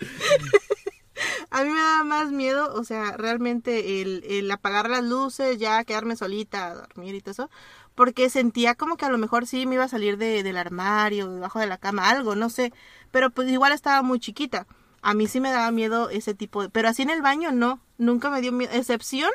[1.50, 5.84] a mí me daba más miedo, o sea, realmente el, el apagar las luces, ya
[5.84, 7.50] quedarme solita dormir y todo eso,
[7.94, 11.30] porque sentía como que a lo mejor sí me iba a salir de, del armario,
[11.30, 12.72] debajo de la cama, algo, no sé,
[13.10, 14.66] pero pues igual estaba muy chiquita.
[15.02, 16.68] A mí sí me daba miedo ese tipo de...
[16.68, 19.30] Pero así en el baño no, nunca me dio miedo, excepción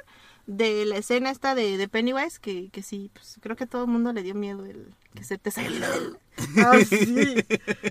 [0.45, 3.85] de la escena esta de, de Pennywise, que, que sí, pues creo que a todo
[3.85, 6.19] el mundo le dio miedo el que se te saliera del...
[6.57, 7.35] Ah, sí,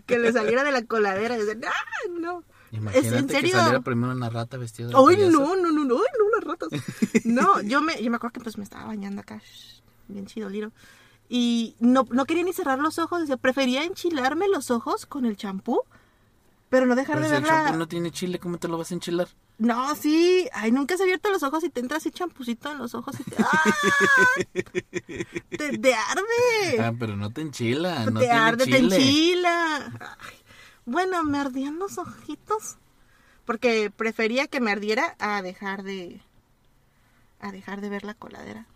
[0.06, 2.44] que le saliera de la coladera y decir, ¡ah, no!
[2.72, 3.56] Imagínate ¿Es en que serio?
[3.56, 5.94] saliera primero una rata vestida de ¡Ay, no, no, no, no!
[5.94, 6.68] ¡Ay, no, las ratas!
[7.24, 9.40] No, yo me, yo me acuerdo que pues me estaba bañando acá,
[10.08, 10.72] bien chido, liro.
[11.28, 15.36] Y no, no quería ni cerrar los ojos, decía, prefería enchilarme los ojos con el
[15.36, 15.80] champú,
[16.74, 17.62] pero no dejar Pero de si el verla.
[17.62, 19.28] champú no tiene chile, ¿cómo te lo vas a enchilar?
[19.58, 20.48] No, sí.
[20.52, 23.22] Ay, nunca has abierto los ojos y te entra así champucito en los ojos y
[23.22, 23.36] te...
[23.38, 23.62] ¡Ah!
[25.50, 26.80] te, te arde.
[26.82, 28.96] Ah, pero no te enchila, no te tiene arde, te chile.
[28.96, 29.92] enchila.
[30.00, 30.34] Ay,
[30.84, 32.76] Bueno, me ardían los ojitos.
[33.44, 36.20] Porque prefería que me ardiera a dejar de...
[37.38, 38.66] A dejar de ver la coladera.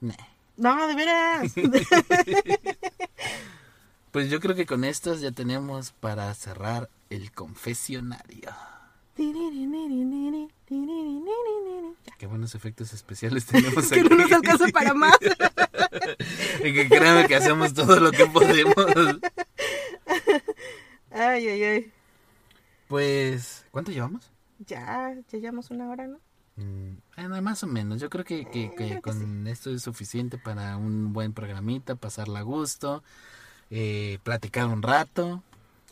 [0.00, 0.14] Nah.
[0.56, 1.52] No, de veras.
[4.10, 8.50] Pues yo creo que con estas ya tenemos para cerrar el confesionario.
[12.18, 14.08] Qué buenos efectos especiales tenemos que aquí.
[14.08, 15.16] no nos alcanza para más.
[16.64, 18.74] y que créanme que hacemos todo lo que podemos.
[21.10, 21.92] Ay, ay, ay.
[22.88, 24.30] Pues, ¿cuánto llevamos?
[24.66, 26.18] Ya, ya llevamos una hora, ¿no?
[26.56, 28.00] Mm, eh, más o menos.
[28.00, 31.94] Yo creo que, que- que creo que con esto es suficiente para un buen programita,
[31.94, 33.02] pasarla a gusto,
[33.70, 35.42] eh, platicar un rato.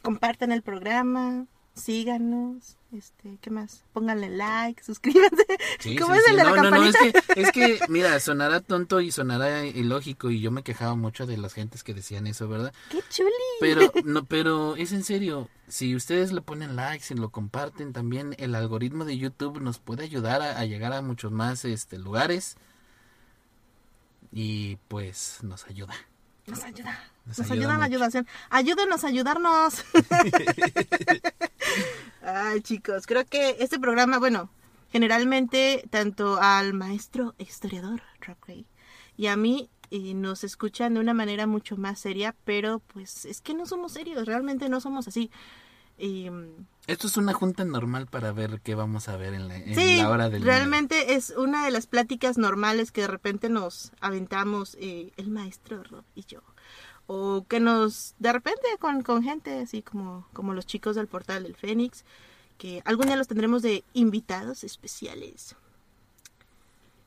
[0.02, 3.84] compartan el programa, síganos, este, ¿qué más?
[3.92, 5.44] Pónganle like, suscríbanse.
[5.78, 6.30] Sí, ¿Cómo sí, es sí.
[6.32, 9.64] el de la no, no, no, es que, es que, mira, sonará tonto y sonará
[9.64, 12.72] ilógico y yo me quejaba mucho de las gentes que decían eso, ¿verdad?
[12.90, 13.30] ¡Qué chuli!
[13.60, 18.34] Pero, no, pero es en serio, si ustedes le ponen like, si lo comparten, también
[18.38, 22.56] el algoritmo de YouTube nos puede ayudar a, a llegar a muchos más este, lugares
[24.32, 25.94] y pues nos ayuda.
[26.46, 26.98] Nos ayuda.
[27.28, 28.26] Nos Nos, ayuda ayuda, la ayudación.
[28.50, 29.84] Ayúdenos a ayudarnos.
[32.22, 34.50] Ay, chicos, creo que este programa, bueno,
[34.90, 38.66] generalmente tanto al maestro historiador Rock Ray
[39.16, 43.40] y a mí eh, nos escuchan de una manera mucho más seria, pero pues es
[43.40, 45.30] que no somos serios, realmente no somos así.
[45.96, 49.56] Y, mm, Esto es una junta normal para ver qué vamos a ver en la,
[49.56, 50.52] en Sí, la hora del miedo.
[50.52, 55.82] realmente es una de las pláticas normales que de repente nos aventamos eh, el maestro
[55.82, 56.40] Rob y yo.
[57.08, 61.42] O que nos, de repente con, con gente así como, como los chicos del portal
[61.42, 62.04] del Fénix,
[62.58, 65.56] que algún día los tendremos de invitados especiales.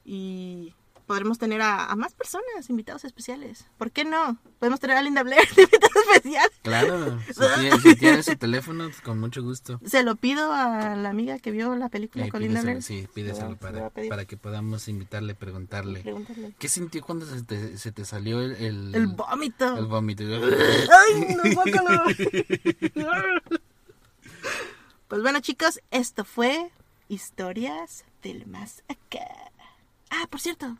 [0.03, 0.73] Y
[1.11, 3.65] podremos tener a, a más personas, invitados especiales.
[3.77, 4.37] ¿Por qué no?
[4.59, 6.49] Podemos tener a Linda Blair de invitado especial.
[6.61, 7.19] Claro,
[7.83, 9.81] si tiene, si su teléfono, con mucho gusto.
[9.85, 12.81] Se lo pido a la amiga que vio la película Eh, con Linda Blair.
[12.81, 15.99] sí, pídeselo para, para que podamos invitarle, preguntarle.
[15.99, 16.53] Preguntarle.
[16.57, 19.77] ¿Qué sintió cuando se te, se te salió el, el, El vómito.
[19.77, 20.23] el vómito?
[20.23, 23.03] ¡Ay, no!
[25.07, 26.71] Pues bueno, chicos, esto fue
[27.09, 29.27] Historias del Más Acá.
[30.09, 30.77] Ah, por cierto,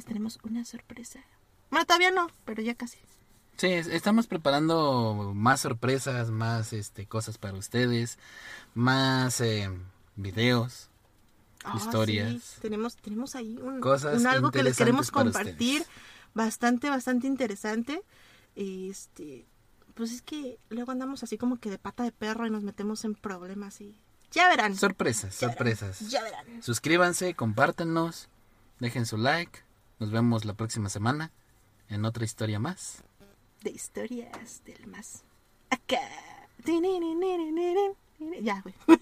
[0.00, 1.20] les tenemos una sorpresa.
[1.70, 2.96] Bueno, todavía no, pero ya casi.
[3.58, 8.18] Sí, es- estamos preparando más sorpresas, más este cosas para ustedes,
[8.74, 9.68] más eh,
[10.16, 10.88] videos,
[11.64, 12.42] Ah, historias.
[12.42, 15.82] sí, tenemos, tenemos ahí un, Cosas un algo que les queremos compartir.
[15.82, 15.86] ustedes.
[16.32, 18.02] Bastante, bastante interesante.
[18.56, 19.44] Este,
[19.94, 23.04] pues es que luego andamos así como que de pata de perro y nos metemos
[23.04, 24.00] en problemas y
[24.32, 24.74] ya verán.
[24.76, 26.10] Sorpresas, ya verán, sorpresas.
[26.10, 26.62] Ya verán.
[26.62, 28.28] Suscríbanse, compártenos,
[28.78, 29.60] dejen su like.
[30.00, 31.30] Nos vemos la próxima semana
[31.88, 33.04] en otra historia más.
[33.62, 35.22] de historias del más
[35.68, 36.00] acá.
[38.42, 38.74] Ya, güey.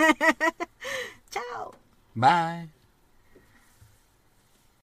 [1.30, 1.74] Chao.
[2.14, 2.77] Bye.